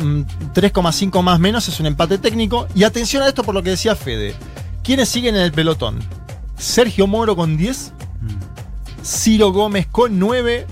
mm, 0.00 0.20
3,5 0.54 1.22
más 1.22 1.40
menos 1.40 1.66
es 1.68 1.80
un 1.80 1.87
empate 1.87 2.18
técnico. 2.18 2.68
Y 2.75 2.84
atención 2.84 3.22
a 3.25 3.28
esto 3.28 3.42
por 3.42 3.54
lo 3.54 3.62
que 3.62 3.70
decía 3.70 3.96
Fede. 3.96 4.34
¿Quiénes 4.90 5.09
siguen 5.09 5.37
en 5.37 5.42
el 5.42 5.52
pelotón? 5.52 6.00
Sergio 6.59 7.06
Moro 7.06 7.37
con 7.37 7.56
10, 7.56 7.92
Ciro 9.04 9.52
Gómez 9.52 9.87
con 9.87 10.18
9 10.18 10.66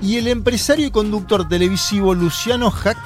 y 0.00 0.18
el 0.18 0.28
empresario 0.28 0.86
y 0.86 0.92
conductor 0.92 1.48
televisivo 1.48 2.14
Luciano 2.14 2.70
Hack, 2.70 2.96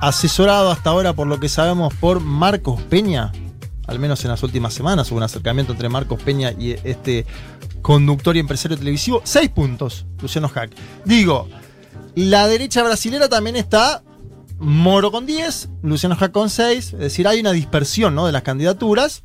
asesorado 0.00 0.70
hasta 0.70 0.90
ahora 0.90 1.14
por 1.14 1.26
lo 1.26 1.40
que 1.40 1.48
sabemos 1.48 1.92
por 1.94 2.20
Marcos 2.20 2.80
Peña, 2.82 3.32
al 3.88 3.98
menos 3.98 4.24
en 4.24 4.30
las 4.30 4.44
últimas 4.44 4.72
semanas 4.72 5.10
hubo 5.10 5.16
un 5.16 5.24
acercamiento 5.24 5.72
entre 5.72 5.88
Marcos 5.88 6.22
Peña 6.22 6.52
y 6.52 6.76
este 6.84 7.26
conductor 7.82 8.36
y 8.36 8.38
empresario 8.38 8.78
televisivo, 8.78 9.20
6 9.24 9.48
puntos, 9.48 10.06
Luciano 10.22 10.48
Hack. 10.48 10.70
Digo, 11.04 11.48
la 12.14 12.46
derecha 12.46 12.84
brasilera 12.84 13.28
también 13.28 13.56
está 13.56 14.04
Moro 14.60 15.10
con 15.10 15.26
10, 15.26 15.70
Luciano 15.82 16.14
Hack 16.14 16.30
con 16.30 16.50
6, 16.50 16.92
es 16.92 16.98
decir, 17.00 17.26
hay 17.26 17.40
una 17.40 17.50
dispersión 17.50 18.14
¿no? 18.14 18.26
de 18.26 18.32
las 18.32 18.42
candidaturas 18.42 19.24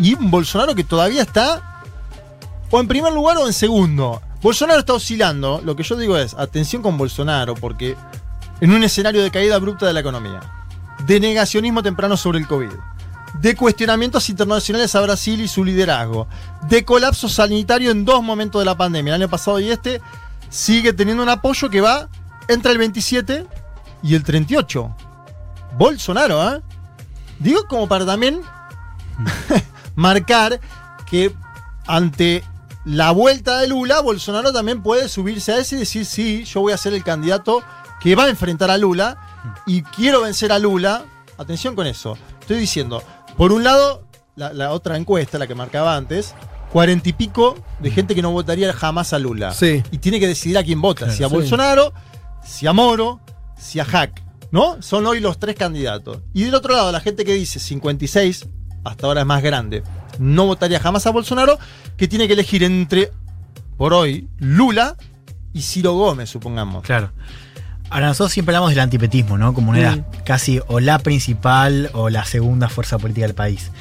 y 0.00 0.14
un 0.14 0.30
Bolsonaro 0.30 0.74
que 0.74 0.84
todavía 0.84 1.22
está 1.22 1.82
o 2.70 2.80
en 2.80 2.88
primer 2.88 3.12
lugar 3.12 3.36
o 3.36 3.46
en 3.46 3.52
segundo. 3.52 4.22
Bolsonaro 4.42 4.80
está 4.80 4.94
oscilando. 4.94 5.60
Lo 5.64 5.76
que 5.76 5.82
yo 5.82 5.96
digo 5.96 6.16
es, 6.16 6.34
atención 6.34 6.82
con 6.82 6.96
Bolsonaro, 6.96 7.54
porque 7.54 7.96
en 8.60 8.72
un 8.72 8.82
escenario 8.82 9.22
de 9.22 9.30
caída 9.30 9.56
abrupta 9.56 9.86
de 9.86 9.92
la 9.92 10.00
economía, 10.00 10.40
de 11.06 11.20
negacionismo 11.20 11.82
temprano 11.82 12.16
sobre 12.16 12.38
el 12.38 12.46
COVID, 12.46 12.70
de 13.40 13.56
cuestionamientos 13.56 14.28
internacionales 14.30 14.94
a 14.94 15.00
Brasil 15.00 15.40
y 15.40 15.48
su 15.48 15.64
liderazgo, 15.64 16.26
de 16.68 16.84
colapso 16.84 17.28
sanitario 17.28 17.90
en 17.90 18.04
dos 18.04 18.22
momentos 18.22 18.60
de 18.60 18.64
la 18.64 18.76
pandemia, 18.76 19.14
el 19.14 19.22
año 19.22 19.30
pasado 19.30 19.60
y 19.60 19.70
este, 19.70 20.00
sigue 20.48 20.92
teniendo 20.92 21.22
un 21.22 21.28
apoyo 21.28 21.68
que 21.68 21.80
va 21.80 22.08
entre 22.48 22.72
el 22.72 22.78
27 22.78 23.46
y 24.02 24.14
el 24.14 24.22
38. 24.22 24.96
Bolsonaro, 25.76 26.54
¿eh? 26.54 26.62
Digo 27.38 27.66
como 27.68 27.88
para 27.88 28.04
también 28.04 28.40
marcar 29.94 30.60
que 31.08 31.34
ante 31.86 32.44
la 32.84 33.10
vuelta 33.10 33.58
de 33.60 33.68
Lula, 33.68 34.00
Bolsonaro 34.00 34.52
también 34.52 34.82
puede 34.82 35.08
subirse 35.08 35.52
a 35.52 35.58
ese 35.58 35.76
y 35.76 35.80
decir, 35.80 36.06
sí, 36.06 36.44
yo 36.44 36.60
voy 36.60 36.72
a 36.72 36.76
ser 36.76 36.94
el 36.94 37.04
candidato 37.04 37.62
que 38.00 38.14
va 38.14 38.24
a 38.24 38.28
enfrentar 38.30 38.70
a 38.70 38.78
Lula 38.78 39.18
y 39.66 39.82
quiero 39.82 40.22
vencer 40.22 40.52
a 40.52 40.58
Lula. 40.58 41.04
Atención 41.36 41.74
con 41.74 41.86
eso. 41.86 42.16
Estoy 42.40 42.58
diciendo, 42.58 43.02
por 43.36 43.52
un 43.52 43.64
lado, 43.64 44.04
la, 44.36 44.52
la 44.52 44.72
otra 44.72 44.96
encuesta, 44.96 45.38
la 45.38 45.46
que 45.46 45.54
marcaba 45.54 45.96
antes, 45.96 46.34
cuarenta 46.72 47.08
y 47.08 47.12
pico 47.12 47.56
de 47.80 47.90
gente 47.90 48.14
que 48.14 48.22
no 48.22 48.30
votaría 48.30 48.72
jamás 48.72 49.12
a 49.12 49.18
Lula. 49.18 49.52
Sí. 49.52 49.82
Y 49.90 49.98
tiene 49.98 50.20
que 50.20 50.26
decidir 50.26 50.56
a 50.56 50.62
quién 50.64 50.80
vota, 50.80 51.06
Claro, 51.06 51.12
si 51.16 51.24
a 51.24 51.28
sí. 51.28 51.34
Bolsonaro, 51.34 51.92
si 52.44 52.66
a 52.66 52.72
Moro, 52.72 53.20
si 53.58 53.80
a 53.80 53.84
Hack. 53.84 54.22
¿No? 54.52 54.82
Son 54.82 55.06
hoy 55.06 55.20
los 55.20 55.38
tres 55.38 55.54
candidatos. 55.54 56.18
Y 56.34 56.42
del 56.44 56.54
otro 56.56 56.74
lado, 56.74 56.90
la 56.90 57.00
gente 57.00 57.24
que 57.24 57.34
dice 57.34 57.60
56, 57.60 58.48
hasta 58.84 59.06
ahora 59.06 59.20
es 59.20 59.26
más 59.26 59.42
grande, 59.42 59.82
no 60.18 60.46
votaría 60.46 60.80
jamás 60.80 61.06
a 61.06 61.10
Bolsonaro, 61.10 61.58
que 61.96 62.08
tiene 62.08 62.26
que 62.26 62.34
elegir 62.34 62.62
entre, 62.64 63.10
por 63.76 63.92
hoy, 63.94 64.28
Lula 64.38 64.96
y 65.52 65.62
Ciro 65.62 65.94
Gómez, 65.94 66.30
supongamos. 66.30 66.84
Claro. 66.84 67.10
Ahora 67.90 68.06
nosotros 68.06 68.32
siempre 68.32 68.54
hablamos 68.54 68.70
del 68.70 68.80
antipetismo, 68.80 69.36
¿no? 69.36 69.52
Como 69.52 69.70
una 69.72 69.80
las 69.80 69.98
casi 70.24 70.60
o 70.68 70.78
la 70.78 71.00
principal 71.00 71.90
o 71.92 72.08
la 72.08 72.24
segunda 72.24 72.68
fuerza 72.68 72.98
política 72.98 73.26
del 73.26 73.34
país. 73.34 73.72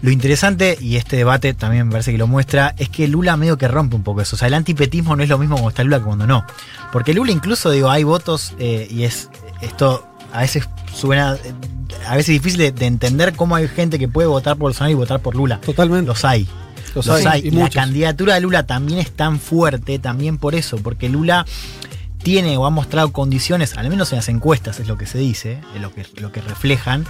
Lo 0.00 0.10
interesante, 0.10 0.78
y 0.80 0.96
este 0.96 1.16
debate 1.16 1.52
también 1.52 1.86
me 1.86 1.92
parece 1.92 2.12
que 2.12 2.18
lo 2.18 2.26
muestra, 2.26 2.74
es 2.78 2.88
que 2.88 3.08
Lula 3.08 3.36
medio 3.36 3.58
que 3.58 3.68
rompe 3.68 3.96
un 3.96 4.04
poco 4.04 4.22
eso. 4.22 4.36
O 4.36 4.38
sea, 4.38 4.48
el 4.48 4.54
antipetismo 4.54 5.16
no 5.16 5.22
es 5.22 5.28
lo 5.28 5.38
mismo 5.38 5.56
cuando 5.56 5.70
está 5.70 5.84
Lula 5.84 5.98
que 5.98 6.04
cuando 6.04 6.26
no. 6.26 6.46
Porque 6.92 7.12
Lula 7.12 7.30
incluso, 7.30 7.70
digo, 7.70 7.90
hay 7.90 8.04
votos 8.04 8.54
eh, 8.58 8.88
y 8.90 9.02
es 9.02 9.28
esto 9.60 10.07
a 10.32 10.40
veces 10.40 10.68
suena, 10.92 11.36
eh, 11.44 11.52
a 12.06 12.16
veces 12.16 12.34
difícil 12.34 12.58
de, 12.58 12.72
de 12.72 12.86
entender 12.86 13.34
cómo 13.34 13.56
hay 13.56 13.68
gente 13.68 13.98
que 13.98 14.08
puede 14.08 14.28
votar 14.28 14.54
por 14.54 14.68
Bolsonaro 14.68 14.92
y 14.92 14.94
votar 14.94 15.20
por 15.20 15.34
Lula. 15.34 15.60
Totalmente. 15.60 16.06
Los 16.06 16.24
hay. 16.24 16.46
Los 16.94 17.06
Los 17.06 17.26
hay, 17.26 17.26
hay. 17.26 17.40
y 17.44 17.48
Y 17.48 17.50
la 17.52 17.70
candidatura 17.70 18.34
de 18.34 18.40
Lula 18.40 18.66
también 18.66 18.98
es 18.98 19.10
tan 19.10 19.38
fuerte, 19.38 19.98
también 19.98 20.38
por 20.38 20.54
eso, 20.54 20.78
porque 20.78 21.08
Lula 21.08 21.44
tiene 22.22 22.56
o 22.56 22.66
ha 22.66 22.70
mostrado 22.70 23.12
condiciones, 23.12 23.76
al 23.76 23.88
menos 23.88 24.12
en 24.12 24.16
las 24.16 24.28
encuestas 24.28 24.80
es 24.80 24.88
lo 24.88 24.98
que 24.98 25.06
se 25.06 25.18
dice, 25.18 25.60
es 25.74 25.80
lo 25.80 25.94
que, 25.94 26.04
lo 26.16 26.32
que 26.32 26.40
reflejan, 26.40 27.06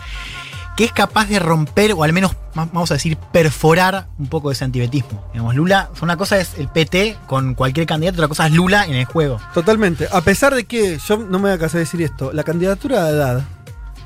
que 0.79 0.85
es 0.85 0.93
capaz 0.93 1.27
de 1.29 1.41
romper, 1.41 1.93
o 1.93 2.05
al 2.05 2.13
menos, 2.13 2.37
vamos 2.55 2.89
a 2.93 2.95
decir, 2.95 3.17
perforar 3.33 4.07
un 4.17 4.29
poco 4.29 4.53
ese 4.53 4.65
antibetismo. 4.65 5.25
Digamos, 5.33 5.57
Lula, 5.57 5.91
una 6.03 6.17
cosa 6.17 6.39
es 6.39 6.53
el 6.57 6.69
PT 6.69 7.17
con 7.27 7.55
cualquier 7.57 7.85
candidato, 7.85 8.19
otra 8.19 8.29
cosa 8.29 8.47
es 8.47 8.53
Lula 8.53 8.85
en 8.87 8.95
el 8.95 9.05
juego. 9.05 9.41
Totalmente. 9.53 10.07
A 10.13 10.21
pesar 10.21 10.55
de 10.55 10.67
que, 10.67 10.99
yo 11.05 11.17
no 11.17 11.41
me 11.41 11.49
voy 11.49 11.51
a 11.51 11.59
cansar 11.59 11.79
de 11.81 11.85
decir 11.85 12.01
esto, 12.01 12.33
la 12.33 12.45
candidatura 12.45 13.03
de 13.03 13.11
Haddad 13.11 13.43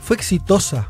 fue 0.02 0.16
exitosa. 0.16 0.88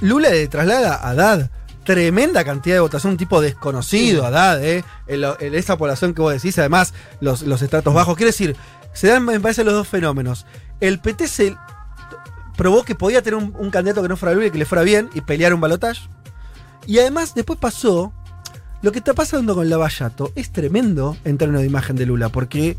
Lula 0.00 0.28
le 0.28 0.46
traslada 0.46 0.96
a 0.96 1.08
Haddad 1.10 1.50
tremenda 1.84 2.44
cantidad 2.44 2.76
de 2.76 2.80
votación, 2.80 3.12
un 3.12 3.16
tipo 3.16 3.40
desconocido, 3.40 4.26
Haddad, 4.26 4.62
¿eh? 4.62 4.84
En, 5.06 5.22
lo- 5.22 5.40
en 5.40 5.54
esa 5.54 5.78
población 5.78 6.12
que 6.12 6.20
vos 6.20 6.34
decís, 6.34 6.58
además, 6.58 6.92
los, 7.22 7.40
los 7.40 7.62
estratos 7.62 7.94
bajos. 7.94 8.14
Quiere 8.14 8.28
decir, 8.32 8.56
se 8.92 9.06
dan, 9.06 9.24
me 9.24 9.40
parece, 9.40 9.64
los 9.64 9.72
dos 9.72 9.88
fenómenos. 9.88 10.44
El 10.80 10.98
PT 11.00 11.28
se 11.28 11.56
probó 12.58 12.84
que 12.84 12.94
podía 12.94 13.22
tener 13.22 13.36
un, 13.42 13.54
un 13.56 13.70
candidato 13.70 14.02
que 14.02 14.08
no 14.08 14.16
fuera 14.18 14.34
Lula 14.34 14.48
y 14.48 14.50
que 14.50 14.58
le 14.58 14.66
fuera 14.66 14.82
bien 14.82 15.08
y 15.14 15.22
pelear 15.22 15.54
un 15.54 15.60
balotaje. 15.62 16.02
Y 16.86 16.98
además, 16.98 17.34
después 17.34 17.58
pasó. 17.58 18.12
Lo 18.82 18.92
que 18.92 18.98
está 18.98 19.14
pasando 19.14 19.54
con 19.54 19.68
Lavallato 19.70 20.30
es 20.36 20.50
tremendo 20.50 21.16
en 21.24 21.36
términos 21.38 21.62
de 21.62 21.66
imagen 21.68 21.96
de 21.96 22.06
Lula, 22.06 22.28
porque 22.28 22.76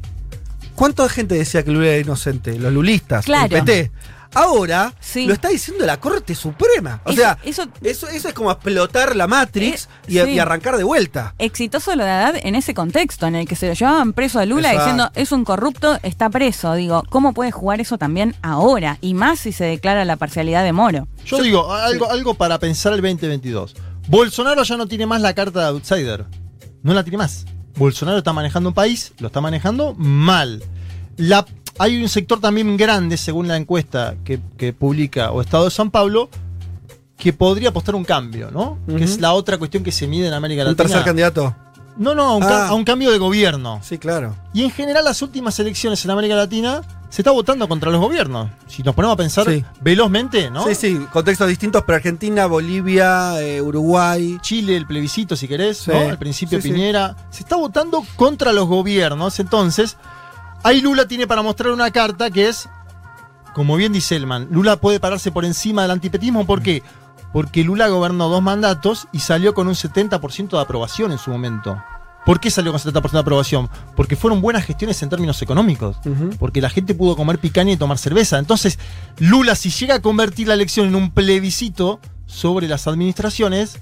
¿cuánta 0.75 1.07
gente 1.09 1.35
decía 1.35 1.63
que 1.63 1.71
Lula 1.71 1.87
era 1.87 1.97
inocente? 1.97 2.57
Los 2.59 2.71
lulistas, 2.73 3.25
Claro. 3.25 3.57
el 3.57 3.63
PT. 3.65 3.91
Ahora 4.35 4.93
Sí. 4.99 5.25
lo 5.25 5.33
está 5.33 5.49
diciendo 5.49 5.85
la 5.85 5.99
Corte 5.99 6.35
Suprema. 6.35 7.01
O 7.05 7.09
Eso- 7.09 7.19
sea, 7.21 7.37
eso- 7.43 7.63
eso, 7.81 8.07
eso 8.07 8.27
es 8.27 8.33
como 8.33 8.51
explotar 8.51 9.15
la 9.15 9.27
Matrix 9.27 9.85
Eh, 9.85 9.89
y, 10.07 10.19
sí. 10.19 10.29
y 10.31 10.39
arrancar 10.39 10.77
de 10.77 10.83
vuelta. 10.83 11.33
Exitoso 11.39 11.95
lo 11.95 12.03
de 12.05 12.11
Haddad 12.11 12.35
en 12.43 12.55
ese 12.55 12.73
contexto, 12.73 13.25
en 13.27 13.35
el 13.35 13.47
que 13.47 13.55
se 13.55 13.67
lo 13.67 13.73
llevaban 13.73 14.13
preso 14.13 14.39
a 14.39 14.45
Lula 14.45 14.69
Exacto. 14.69 14.79
diciendo 14.83 15.11
es 15.15 15.31
un 15.31 15.43
corrupto, 15.45 15.99
está 16.03 16.29
preso. 16.29 16.73
Digo, 16.75 17.03
¿cómo 17.09 17.33
puede 17.33 17.51
jugar 17.51 17.81
eso 17.81 17.97
también 17.97 18.35
ahora? 18.43 18.97
Y 19.01 19.15
más 19.15 19.39
si 19.39 19.51
se 19.51 19.63
declara 19.65 20.05
la 20.05 20.15
parcialidad 20.15 20.63
de 20.63 20.73
Moro. 20.73 21.07
Yo 21.25 21.41
digo, 21.41 21.73
algo, 21.73 22.11
algo 22.11 22.33
para 22.35 22.59
pensar 22.59 22.93
el 22.93 23.01
2022. 23.01 23.75
Bolsonaro 24.07 24.63
ya 24.63 24.77
no 24.77 24.87
tiene 24.87 25.05
más 25.05 25.21
la 25.21 25.33
carta 25.33 25.59
de 25.61 25.65
outsider. 25.67 26.25
No 26.83 26.93
la 26.93 27.03
tiene 27.03 27.17
más. 27.17 27.45
Bolsonaro 27.75 28.17
está 28.19 28.33
manejando 28.33 28.69
un 28.69 28.75
país, 28.75 29.13
lo 29.19 29.27
está 29.27 29.41
manejando 29.41 29.93
mal. 29.95 30.63
La, 31.17 31.45
hay 31.79 32.01
un 32.01 32.07
sector 32.09 32.39
también 32.39 32.77
grande, 32.77 33.17
según 33.17 33.47
la 33.47 33.57
encuesta 33.57 34.15
que, 34.23 34.39
que 34.57 34.73
publica 34.73 35.31
o 35.31 35.41
Estado 35.41 35.65
de 35.65 35.71
San 35.71 35.89
Pablo, 35.89 36.29
que 37.17 37.33
podría 37.33 37.69
apostar 37.69 37.95
un 37.95 38.05
cambio, 38.05 38.49
¿no? 38.51 38.77
Que 38.87 39.03
es 39.03 39.19
la 39.19 39.33
otra 39.33 39.57
cuestión 39.57 39.83
que 39.83 39.91
se 39.91 40.05
mide 40.07 40.27
en 40.27 40.33
América 40.33 40.61
Un 40.61 40.67
Latina. 40.69 40.83
tercer 40.87 41.03
candidato. 41.03 41.55
No, 41.97 42.15
no, 42.15 42.23
a 42.29 42.35
un, 42.37 42.43
Ah. 42.43 42.67
a 42.69 42.73
un 42.75 42.85
cambio 42.85 43.11
de 43.11 43.17
gobierno. 43.17 43.81
Sí, 43.83 43.97
claro. 43.97 44.33
Y 44.53 44.63
en 44.63 44.71
general 44.71 45.03
las 45.03 45.21
últimas 45.21 45.59
elecciones 45.59 46.05
en 46.05 46.11
América 46.11 46.35
Latina 46.35 46.81
se 47.09 47.21
está 47.23 47.31
votando 47.31 47.67
contra 47.67 47.91
los 47.91 47.99
gobiernos. 47.99 48.49
Si 48.67 48.83
nos 48.83 48.95
ponemos 48.95 49.15
a 49.15 49.17
pensar 49.17 49.45
Sí. 49.51 49.65
velozmente, 49.81 50.49
¿no? 50.49 50.65
Sí, 50.65 50.75
sí, 50.75 50.97
contextos 51.11 51.49
distintos, 51.49 51.83
pero 51.85 51.97
Argentina, 51.97 52.45
Bolivia, 52.45 53.41
eh, 53.41 53.61
Uruguay. 53.61 54.37
Chile, 54.41 54.77
el 54.77 54.85
plebiscito, 54.87 55.35
si 55.35 55.47
querés, 55.49 55.79
Sí. 55.79 55.91
¿no? 55.91 55.99
Al 56.09 56.17
principio 56.17 56.61
sí. 56.61 56.71
Piñera. 56.71 57.17
Se 57.31 57.41
está 57.43 57.57
votando 57.57 58.01
contra 58.15 58.53
los 58.53 58.67
gobiernos. 58.69 59.37
Entonces, 59.41 59.97
ahí 60.63 60.81
Lula 60.81 61.07
tiene 61.07 61.27
para 61.27 61.41
mostrar 61.41 61.71
una 61.71 61.91
carta 61.91 62.29
que 62.29 62.47
es, 62.49 62.67
como 63.53 63.75
bien 63.75 63.93
dice 63.93 64.15
Elman, 64.15 64.47
Lula 64.51 64.77
puede 64.77 64.99
pararse 64.99 65.31
por 65.31 65.45
encima 65.45 65.81
del 65.83 65.91
antipetismo. 65.91 66.45
¿Por 66.45 66.61
qué? 66.61 66.83
Porque 67.33 67.63
Lula 67.63 67.87
gobernó 67.89 68.27
dos 68.29 68.41
mandatos 68.41 69.07
y 69.11 69.19
salió 69.19 69.53
con 69.53 69.67
un 69.67 69.75
70% 69.75 70.49
de 70.49 70.59
aprobación 70.61 71.11
en 71.11 71.17
su 71.17 71.29
momento. 71.31 71.81
¿Por 72.25 72.39
qué 72.39 72.51
salió 72.51 72.71
con 72.71 72.81
70% 72.81 73.11
de 73.11 73.19
aprobación? 73.19 73.69
Porque 73.95 74.15
fueron 74.15 74.41
buenas 74.41 74.65
gestiones 74.65 75.01
en 75.01 75.09
términos 75.09 75.41
económicos. 75.41 75.97
Porque 76.37 76.61
la 76.61 76.69
gente 76.69 76.93
pudo 76.93 77.15
comer 77.15 77.39
picaña 77.39 77.71
y 77.71 77.77
tomar 77.77 77.97
cerveza. 77.97 78.37
Entonces, 78.39 78.77
Lula, 79.19 79.55
si 79.55 79.69
llega 79.69 79.95
a 79.95 80.01
convertir 80.01 80.47
la 80.47 80.53
elección 80.53 80.87
en 80.87 80.95
un 80.95 81.11
plebiscito 81.11 81.99
sobre 82.25 82.67
las 82.67 82.87
administraciones, 82.87 83.79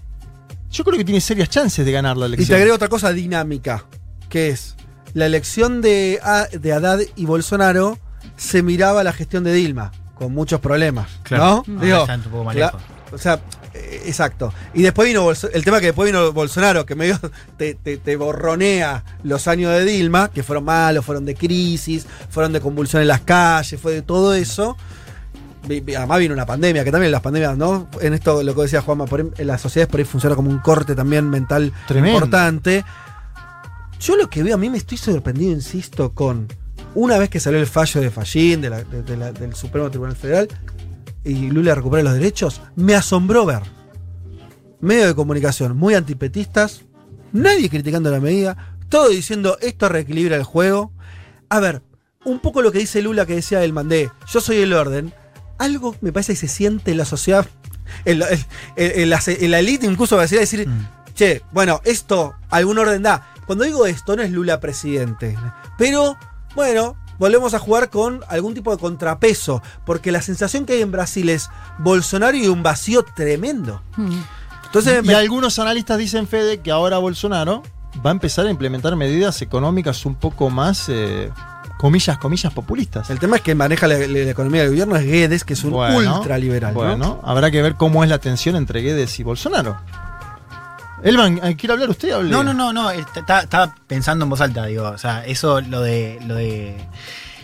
yo 0.72 0.84
creo 0.84 0.98
que 0.98 1.04
tiene 1.06 1.20
serias 1.20 1.50
chances 1.50 1.86
de 1.86 1.92
ganar 1.92 2.16
la 2.16 2.26
Y 2.26 2.30
elección. 2.30 2.48
te 2.50 2.56
agrego 2.56 2.76
otra 2.76 2.90
cosa 2.90 3.12
dinámica, 3.12 3.86
que 4.30 4.50
es 4.50 4.76
la 5.18 5.26
elección 5.26 5.82
de, 5.82 6.20
de 6.52 6.74
Haddad 6.74 7.00
y 7.16 7.26
Bolsonaro 7.26 7.98
se 8.36 8.62
miraba 8.62 9.04
la 9.04 9.14
gestión 9.14 9.44
de 9.44 9.52
Dilma, 9.54 9.92
con 10.14 10.32
muchos 10.34 10.60
problemas. 10.60 11.08
Claro. 11.24 11.64
¿no? 11.66 11.74
Ahora 11.76 11.86
Digo, 11.86 11.98
está 12.02 12.16
un 12.16 12.22
poco 12.22 12.44
más 12.44 12.56
la- 12.56 12.66
lejos. 12.68 12.82
o 13.12 13.18
sea, 13.18 13.40
eh, 13.74 14.04
Exacto. 14.06 14.54
Y 14.76 14.84
después 14.84 15.08
vino 15.08 15.24
Bolso- 15.24 15.50
el 15.52 15.64
tema 15.64 15.80
que 15.80 15.88
después 15.88 16.06
vino 16.12 16.32
Bolsonaro, 16.34 16.86
que 16.86 16.94
medio 16.96 17.20
te, 17.58 17.74
te- 17.74 17.98
te 17.98 18.16
borronea 18.16 19.04
los 19.24 19.48
años 19.48 19.72
de 19.72 19.86
Dilma, 19.86 20.30
que 20.30 20.44
fueron 20.44 20.66
malos, 20.66 21.04
fueron 21.04 21.26
de 21.26 21.34
crisis, 21.36 22.06
fueron 22.30 22.54
de 22.54 22.62
convulsión 22.62 23.02
en 23.02 23.08
las 23.08 23.22
calles, 23.22 23.82
fue 23.82 23.94
de 23.94 24.02
todo 24.04 24.36
eso. 24.36 24.78
Además 25.66 26.20
vino 26.20 26.34
una 26.34 26.46
pandemia, 26.46 26.84
que 26.86 26.92
también 26.92 27.12
las 27.12 27.22
pandemias, 27.22 27.58
¿no? 27.58 27.90
En 28.00 28.14
esto, 28.14 28.42
lo 28.42 28.56
que 28.56 28.62
decía 28.62 28.82
Juanma, 28.82 29.06
por 29.06 29.20
ahí, 29.20 29.28
en 29.38 29.48
las 29.48 29.60
sociedades 29.62 29.92
por 29.92 30.00
ahí 30.00 30.06
funciona 30.06 30.36
como 30.36 30.50
un 30.50 30.60
corte 30.60 30.96
también 30.96 31.30
mental 31.30 31.74
Tremendo. 31.88 32.18
importante. 32.20 32.86
Yo 34.00 34.16
lo 34.16 34.30
que 34.30 34.44
veo, 34.44 34.56
a 34.56 34.58
mí 34.58 34.70
me 34.70 34.78
estoy 34.78 34.98
sorprendido, 34.98 35.52
insisto, 35.52 36.14
con 36.14 36.48
una 36.96 37.18
vez 37.18 37.30
que 37.30 37.40
salió 37.40 37.60
el 37.60 37.68
fallo 37.68 38.02
de 38.02 38.10
Fallín, 38.12 38.62
de 38.62 38.70
la- 38.70 38.84
de- 38.84 39.04
de 39.04 39.18
la- 39.18 39.32
del 39.32 39.54
Supremo 39.56 39.90
Tribunal 39.90 40.16
Federal, 40.16 40.48
y 41.24 41.50
Lula 41.50 41.76
recupera 41.76 42.04
los 42.04 42.14
derechos, 42.14 42.62
me 42.76 42.96
asombró 42.96 43.46
ver 43.46 43.62
medios 44.80 45.08
de 45.08 45.16
comunicación 45.16 45.76
muy 45.76 45.96
antipetistas, 45.96 46.82
nadie 47.34 47.70
criticando 47.70 48.12
la 48.12 48.20
medida, 48.20 48.76
todo 48.90 49.10
diciendo 49.10 49.58
esto 49.62 49.90
reequilibra 49.90 50.36
el 50.36 50.44
juego. 50.44 50.92
A 51.50 51.60
ver, 51.60 51.82
un 52.24 52.40
poco 52.40 52.62
lo 52.62 52.72
que 52.72 52.80
dice 52.80 53.02
Lula 53.02 53.26
que 53.26 53.36
decía 53.36 53.60
del 53.60 53.74
Mandé, 53.74 54.12
yo 54.32 54.40
soy 54.40 54.58
el 54.58 54.74
orden, 54.74 55.14
algo 55.58 55.96
me 56.02 56.12
parece 56.14 56.34
que 56.34 56.40
se 56.40 56.48
siente 56.48 56.92
en 56.92 56.98
la 56.98 57.06
sociedad, 57.06 57.48
en 58.06 58.20
la, 58.20 58.28
en- 58.30 58.40
en 58.76 59.10
la- 59.10 59.20
en 59.26 59.52
la 59.52 59.60
elite 59.60 59.86
incluso 59.88 60.16
va 60.16 60.22
a 60.22 60.26
decir, 60.26 60.40
decir 60.40 60.70
che, 61.16 61.42
bueno, 61.52 61.82
esto 61.84 62.36
algún 62.50 62.78
orden 62.78 63.02
da. 63.02 63.34
Cuando 63.48 63.64
digo 63.64 63.88
esto 63.88 64.16
no 64.16 64.22
es 64.22 64.30
Lula 64.32 64.60
presidente, 64.60 65.36
pero 65.78 66.16
bueno, 66.56 66.96
volvemos 67.18 67.54
a 67.56 67.60
jugar 67.60 67.90
con 67.90 68.22
algún 68.30 68.54
tipo 68.54 68.72
de 68.72 68.78
contrapeso, 68.78 69.64
porque 69.86 70.12
la 70.12 70.22
sensación 70.22 70.66
que 70.66 70.74
hay 70.74 70.82
en 70.82 70.92
Brasil 70.92 71.30
es 71.30 71.50
Bolsonaro 71.80 72.38
y 72.38 72.48
un 72.48 72.62
vacío 72.62 73.04
tremendo. 73.16 73.82
Mm. 73.96 74.20
Entonces, 74.66 75.02
Y 75.04 75.08
me- 75.08 75.16
algunos 75.16 75.58
analistas 75.60 75.98
dicen, 75.98 76.28
Fede, 76.28 76.60
que 76.60 76.72
ahora 76.72 76.98
Bolsonaro 76.98 77.64
va 78.06 78.10
a 78.10 78.14
empezar 78.14 78.46
a 78.46 78.52
implementar 78.52 78.96
medidas 78.96 79.42
económicas 79.42 80.06
un 80.06 80.16
poco 80.16 80.50
más, 80.50 80.86
eh, 80.90 81.32
comillas, 81.78 82.18
comillas, 82.18 82.52
populistas. 82.54 83.10
el 83.10 83.18
tema 83.20 83.38
es 83.38 83.42
que 83.44 83.56
maneja 83.56 83.88
la, 83.88 83.98
la- 83.98 84.08
la 84.08 84.20
economía 84.32 84.62
del 84.62 84.72
gobierno 84.72 84.96
es 84.98 85.06
Guedes, 85.06 85.44
que 85.46 85.54
es 85.54 85.64
un 85.64 85.72
Bueno, 85.72 86.18
ultraliberal. 86.20 86.74
¿no? 86.74 86.80
Bueno, 86.82 87.22
habrá 87.24 87.50
que 87.50 87.62
ver 87.62 87.76
cómo 87.76 88.04
es 88.04 88.10
la 88.10 88.18
tensión 88.20 88.56
entre 88.58 88.82
Guedes 88.82 89.18
y 89.20 89.24
Bolsonaro. 89.24 89.78
Elman, 91.08 91.40
eh, 91.44 91.56
¿quiere 91.56 91.74
hablar 91.74 91.90
usted? 91.90 92.12
Hable. 92.12 92.30
No, 92.30 92.44
no, 92.44 92.54
no, 92.54 92.74
no. 92.74 92.92
est- 92.92 93.16
Estaba, 93.18 93.76
pensando 93.88 94.26
en 94.26 94.30
voz 94.30 94.42
alta, 94.42 94.66
digo. 94.66 94.88
O 94.90 94.98
sea, 94.98 95.26
eso 95.26 95.62
lo 95.62 95.82
de. 95.82 96.20
Lo 96.26 96.36
de 96.36 96.76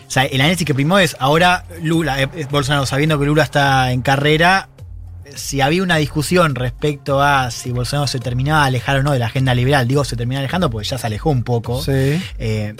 o 0.06 0.10
sea, 0.14 0.24
el 0.24 0.40
análisis 0.40 0.66
que 0.66 0.74
primó 0.74 0.98
es 0.98 1.16
ahora 1.18 1.64
Lula, 1.82 2.22
eh, 2.22 2.28
eh, 2.34 2.46
Bolsonaro, 2.50 2.86
sabiendo 2.86 3.18
que 3.18 3.24
Lula 3.26 3.42
está 3.42 3.90
en 3.90 4.02
carrera, 4.02 4.68
eh, 5.24 5.32
si 5.34 5.60
había 5.60 5.82
una 5.82 5.96
discusión 5.96 6.54
respecto 6.54 7.20
a 7.22 7.50
si 7.50 7.70
Bolsonaro 7.72 8.06
se 8.06 8.20
terminaba 8.20 8.60
de 8.62 8.68
alejar 8.68 8.98
o 8.98 9.02
no 9.02 9.12
de 9.12 9.18
la 9.18 9.26
agenda 9.26 9.54
liberal, 9.54 9.88
digo 9.88 10.04
se 10.04 10.14
termina 10.14 10.40
alejando 10.40 10.70
porque 10.70 10.86
ya 10.86 10.98
se 10.98 11.06
alejó 11.06 11.30
un 11.30 11.42
poco. 11.42 11.82
Sí. 11.82 12.22
Eh, 12.38 12.74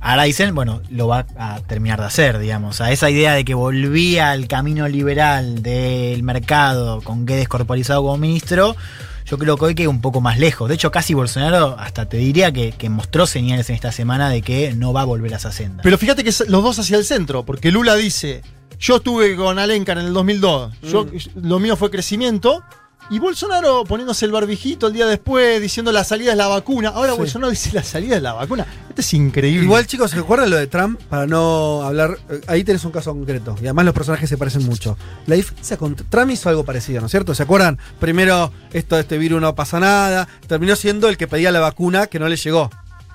ahora 0.00 0.22
dicen, 0.22 0.54
bueno, 0.54 0.80
lo 0.90 1.08
va 1.08 1.26
a 1.36 1.60
terminar 1.60 2.00
de 2.00 2.06
hacer, 2.06 2.38
digamos. 2.38 2.80
A 2.80 2.92
esa 2.92 3.10
idea 3.10 3.34
de 3.34 3.44
que 3.44 3.54
volvía 3.54 4.30
al 4.30 4.46
camino 4.48 4.86
liberal 4.88 5.60
del 5.62 6.22
mercado 6.22 7.02
con 7.02 7.26
Guedes 7.26 7.48
corporizado 7.48 8.02
como 8.02 8.16
ministro, 8.16 8.76
yo 9.24 9.38
creo 9.38 9.56
que 9.56 9.64
hoy 9.64 9.74
queda 9.74 9.88
un 9.88 10.00
poco 10.00 10.20
más 10.20 10.38
lejos. 10.38 10.68
De 10.68 10.74
hecho, 10.74 10.90
casi 10.90 11.14
Bolsonaro 11.14 11.76
hasta 11.78 12.08
te 12.08 12.18
diría 12.18 12.52
que, 12.52 12.72
que 12.72 12.90
mostró 12.90 13.26
señales 13.26 13.68
en 13.70 13.76
esta 13.76 13.92
semana 13.92 14.28
de 14.28 14.42
que 14.42 14.74
no 14.74 14.92
va 14.92 15.02
a 15.02 15.04
volver 15.04 15.32
a 15.34 15.36
esa 15.36 15.52
senda. 15.52 15.82
Pero 15.82 15.98
fíjate 15.98 16.24
que 16.24 16.32
los 16.48 16.62
dos 16.62 16.78
hacia 16.78 16.96
el 16.96 17.04
centro, 17.04 17.44
porque 17.44 17.70
Lula 17.70 17.94
dice, 17.96 18.42
yo 18.78 18.96
estuve 18.96 19.36
con 19.36 19.58
Alencar 19.58 19.98
en 19.98 20.06
el 20.06 20.12
2002, 20.12 20.72
yo, 20.82 21.06
lo 21.36 21.58
mío 21.58 21.76
fue 21.76 21.90
crecimiento, 21.90 22.62
y 23.10 23.18
Bolsonaro 23.18 23.84
poniéndose 23.84 24.24
el 24.24 24.32
barbijito 24.32 24.86
el 24.88 24.92
día 24.92 25.06
después, 25.06 25.60
diciendo 25.60 25.92
la 25.92 26.04
salida 26.04 26.32
es 26.32 26.38
la 26.38 26.46
vacuna. 26.48 26.88
Ahora 26.90 27.12
Sí. 27.12 27.18
Bolsonaro 27.18 27.50
dice 27.50 27.70
la 27.72 27.82
salida 27.82 28.16
es 28.16 28.22
la 28.22 28.32
vacuna. 28.32 28.66
Esto 28.88 29.00
es 29.00 29.14
increíble. 29.14 29.64
Igual, 29.64 29.86
chicos, 29.86 30.10
¿se 30.10 30.18
acuerdan 30.18 30.50
lo 30.50 30.56
de 30.56 30.66
Trump? 30.66 31.00
Para 31.08 31.26
no 31.26 31.82
hablar. 31.82 32.16
eh, 32.30 32.40
Ahí 32.46 32.64
tenés 32.64 32.84
un 32.84 32.92
caso 32.92 33.12
concreto. 33.12 33.54
Y 33.60 33.64
además 33.64 33.84
los 33.86 33.94
personajes 33.94 34.28
se 34.28 34.38
parecen 34.38 34.64
mucho. 34.64 34.96
La 35.26 35.34
diferencia 35.36 35.76
con 35.76 35.94
Trump 35.96 36.30
hizo 36.30 36.48
algo 36.48 36.64
parecido, 36.64 37.00
¿no 37.00 37.06
es 37.06 37.10
cierto? 37.10 37.34
¿Se 37.34 37.42
acuerdan? 37.42 37.78
Primero, 38.00 38.52
esto 38.72 38.94
de 38.96 39.02
este 39.02 39.18
virus 39.18 39.40
no 39.40 39.54
pasa 39.54 39.80
nada. 39.80 40.28
Terminó 40.46 40.76
siendo 40.76 41.08
el 41.08 41.16
que 41.16 41.26
pedía 41.28 41.50
la 41.50 41.60
vacuna 41.60 42.06
que 42.06 42.18
no 42.18 42.28
le 42.28 42.36
llegó. 42.36 42.70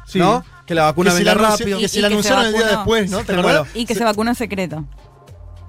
Sí. 0.06 0.20
¿No? 0.20 0.44
Que 0.66 0.76
la 0.76 0.84
vacuna 0.84 1.14
venga 1.14 1.34
la 1.36 1.50
rápido. 1.50 1.80
que 1.80 1.86
Y- 1.86 1.88
se 1.88 2.02
la 2.02 2.10
que 2.10 2.22
se 2.22 2.30
anunciaron 2.32 2.46
el 2.46 2.54
día 2.54 2.68
después, 2.68 3.10
¿no? 3.10 3.24
¿Te? 3.24 3.34
Y 3.74 3.86
que 3.86 3.96
se 3.96 4.04
vacunó 4.04 4.30
en 4.32 4.36
secreto. 4.36 4.86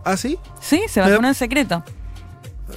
¿Ah, 0.05 0.17
sí? 0.17 0.39
Sí, 0.61 0.81
se 0.89 1.01
Pero- 1.01 1.11
vacunó 1.13 1.29
en 1.29 1.35
secreto. 1.35 1.85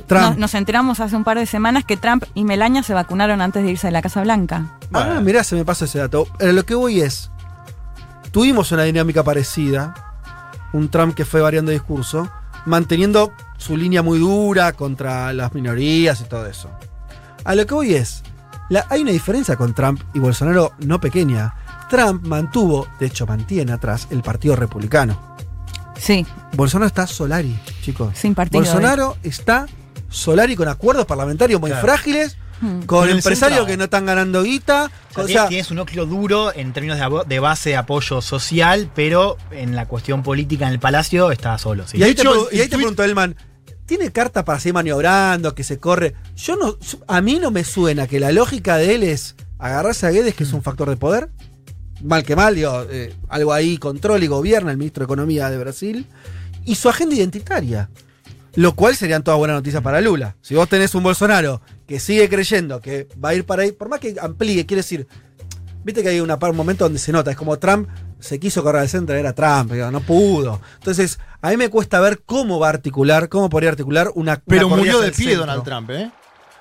Trump. 0.07 0.23
Nos, 0.29 0.37
nos 0.37 0.53
enteramos 0.55 0.99
hace 0.99 1.15
un 1.15 1.23
par 1.23 1.37
de 1.37 1.45
semanas 1.45 1.83
que 1.85 1.97
Trump 1.97 2.23
y 2.33 2.43
Melania 2.43 2.83
se 2.83 2.93
vacunaron 2.93 3.41
antes 3.41 3.63
de 3.63 3.71
irse 3.71 3.87
de 3.87 3.91
la 3.91 4.01
Casa 4.01 4.21
Blanca. 4.21 4.77
Ah, 4.93 5.19
mirá, 5.23 5.43
se 5.43 5.55
me 5.55 5.65
pasa 5.65 5.85
ese 5.85 5.99
dato. 5.99 6.27
Pero 6.37 6.53
lo 6.53 6.63
que 6.65 6.75
voy 6.75 7.01
es. 7.01 7.29
Tuvimos 8.31 8.71
una 8.71 8.83
dinámica 8.83 9.23
parecida. 9.23 9.93
Un 10.73 10.89
Trump 10.89 11.13
que 11.15 11.23
fue 11.25 11.39
variando 11.41 11.69
de 11.69 11.75
discurso, 11.77 12.29
manteniendo 12.65 13.31
su 13.57 13.77
línea 13.77 14.01
muy 14.01 14.17
dura 14.19 14.73
contra 14.73 15.31
las 15.33 15.53
minorías 15.53 16.19
y 16.21 16.23
todo 16.23 16.47
eso. 16.47 16.69
A 17.43 17.53
lo 17.55 17.65
que 17.67 17.73
voy 17.75 17.93
es. 17.93 18.23
la- 18.69 18.85
hay 18.89 19.01
una 19.01 19.11
diferencia 19.11 19.55
con 19.55 19.73
Trump 19.75 20.01
y 20.15 20.19
Bolsonaro 20.19 20.71
no 20.79 20.99
pequeña. 20.99 21.53
Trump 21.89 22.25
mantuvo, 22.25 22.87
de 22.99 23.05
hecho 23.05 23.27
mantiene 23.27 23.71
atrás, 23.71 24.07
el 24.09 24.23
Partido 24.23 24.55
Republicano. 24.55 25.19
Sí, 25.99 26.25
Bolsonaro 26.53 26.87
está 26.87 27.05
Solari, 27.05 27.55
chicos. 27.83 28.17
sin 28.17 28.33
partido. 28.33 28.63
Bolsonaro 28.63 29.15
está 29.21 29.67
Solari 30.13 30.55
con 30.55 30.67
acuerdos 30.67 31.05
parlamentarios 31.05 31.59
muy 31.59 31.69
Claro. 31.71 31.85
frágiles, 31.85 32.37
Mm. 32.61 32.83
con 32.83 33.09
empresarios 33.09 33.65
que 33.65 33.75
no 33.75 33.85
están 33.85 34.05
ganando 34.05 34.43
guita. 34.43 34.85
O 35.11 35.13
sea, 35.15 35.23
o 35.23 35.25
tiene- 35.25 35.41
sea, 35.41 35.49
tiene 35.49 35.63
su 35.65 35.73
núcleo 35.75 36.05
duro 36.05 36.53
en 36.55 36.71
términos 36.71 36.97
de, 37.27 37.39
base 37.39 37.71
de 37.71 37.75
apoyo 37.75 38.21
social, 38.21 38.89
pero 38.95 39.37
en 39.51 39.75
la 39.75 39.87
cuestión 39.87 40.23
política 40.23 40.67
en 40.67 40.73
el 40.73 40.79
palacio 40.79 41.31
está 41.31 41.57
solo. 41.57 41.85
sí. 41.87 41.97
Y 41.97 42.03
ahí, 42.03 42.15
te, 42.15 42.23
y 42.51 42.59
ahí 42.61 42.69
te 42.69 42.77
pregunto, 42.77 43.03
Elman, 43.03 43.35
¿tiene 43.85 44.11
carta 44.11 44.45
para 44.45 44.59
seguir 44.61 44.75
maniobrando, 44.75 45.53
que 45.55 45.63
se 45.65 45.77
corre? 45.79 46.13
Yo 46.37 46.55
no, 46.55 46.77
a 47.07 47.19
mí 47.21 47.37
no 47.39 47.51
me 47.51 47.65
suena 47.65 48.07
que 48.07 48.19
la 48.21 48.31
lógica 48.31 48.77
de 48.77 48.95
él 48.95 49.03
es 49.03 49.35
agarrarse 49.59 50.05
a 50.07 50.11
Guedes, 50.11 50.33
que 50.35 50.43
es 50.43 50.53
un 50.53 50.61
factor 50.63 50.89
de 50.89 50.95
poder. 50.95 51.29
Mal 52.01 52.23
que 52.23 52.35
mal, 52.35 52.55
digo, 52.55 52.85
eh, 52.89 53.13
algo 53.29 53.51
ahí 53.53 53.77
controla 53.77 54.23
y 54.23 54.27
gobierna 54.27 54.71
el 54.71 54.77
ministro 54.77 55.01
de 55.01 55.05
Economía 55.05 55.49
de 55.49 55.57
Brasil. 55.57 56.07
Y 56.65 56.75
su 56.75 56.87
agenda 56.87 57.15
identitaria. 57.15 57.89
Lo 58.55 58.75
cual 58.75 58.95
serían 58.95 59.23
todas 59.23 59.37
buenas 59.39 59.55
noticias 59.55 59.81
para 59.81 59.99
Lula. 60.01 60.35
Si 60.41 60.53
vos 60.55 60.69
tenés 60.69 60.93
un 60.95 61.03
Bolsonaro 61.03 61.61
que 61.87 61.99
sigue 61.99 62.29
creyendo 62.29 62.79
que 62.81 63.07
va 63.23 63.29
a 63.29 63.35
ir 63.35 63.45
para 63.45 63.63
ahí, 63.63 63.71
por 63.71 63.89
más 63.89 63.99
que 63.99 64.15
amplíe, 64.21 64.65
quiere 64.65 64.79
decir, 64.81 65.07
viste 65.83 66.03
que 66.03 66.09
hay 66.09 66.19
una, 66.19 66.37
par- 66.37 66.51
un 66.51 66.57
momento 66.57 66.83
donde 66.85 66.99
se 66.99 67.11
nota, 67.11 67.31
es 67.31 67.37
como 67.37 67.57
Trump 67.57 67.89
se 68.19 68.39
quiso 68.39 68.63
correr 68.63 68.81
al 68.83 68.89
centro, 68.89 69.15
era 69.15 69.33
Trump, 69.33 69.71
no 69.73 69.99
pudo. 69.99 70.61
Entonces, 70.75 71.19
a 71.41 71.49
mí 71.49 71.57
me 71.57 71.69
cuesta 71.69 71.99
ver 71.99 72.21
cómo 72.25 72.57
va 72.59 72.67
a 72.67 72.69
articular, 72.69 73.27
cómo 73.27 73.49
podría 73.49 73.71
articular 73.71 74.11
una. 74.15 74.41
Pero 74.47 74.67
una 74.67 74.77
murió 74.77 75.01
de 75.01 75.11
pie 75.11 75.25
centro. 75.31 75.39
Donald 75.41 75.63
Trump, 75.63 75.89
¿eh? 75.89 76.09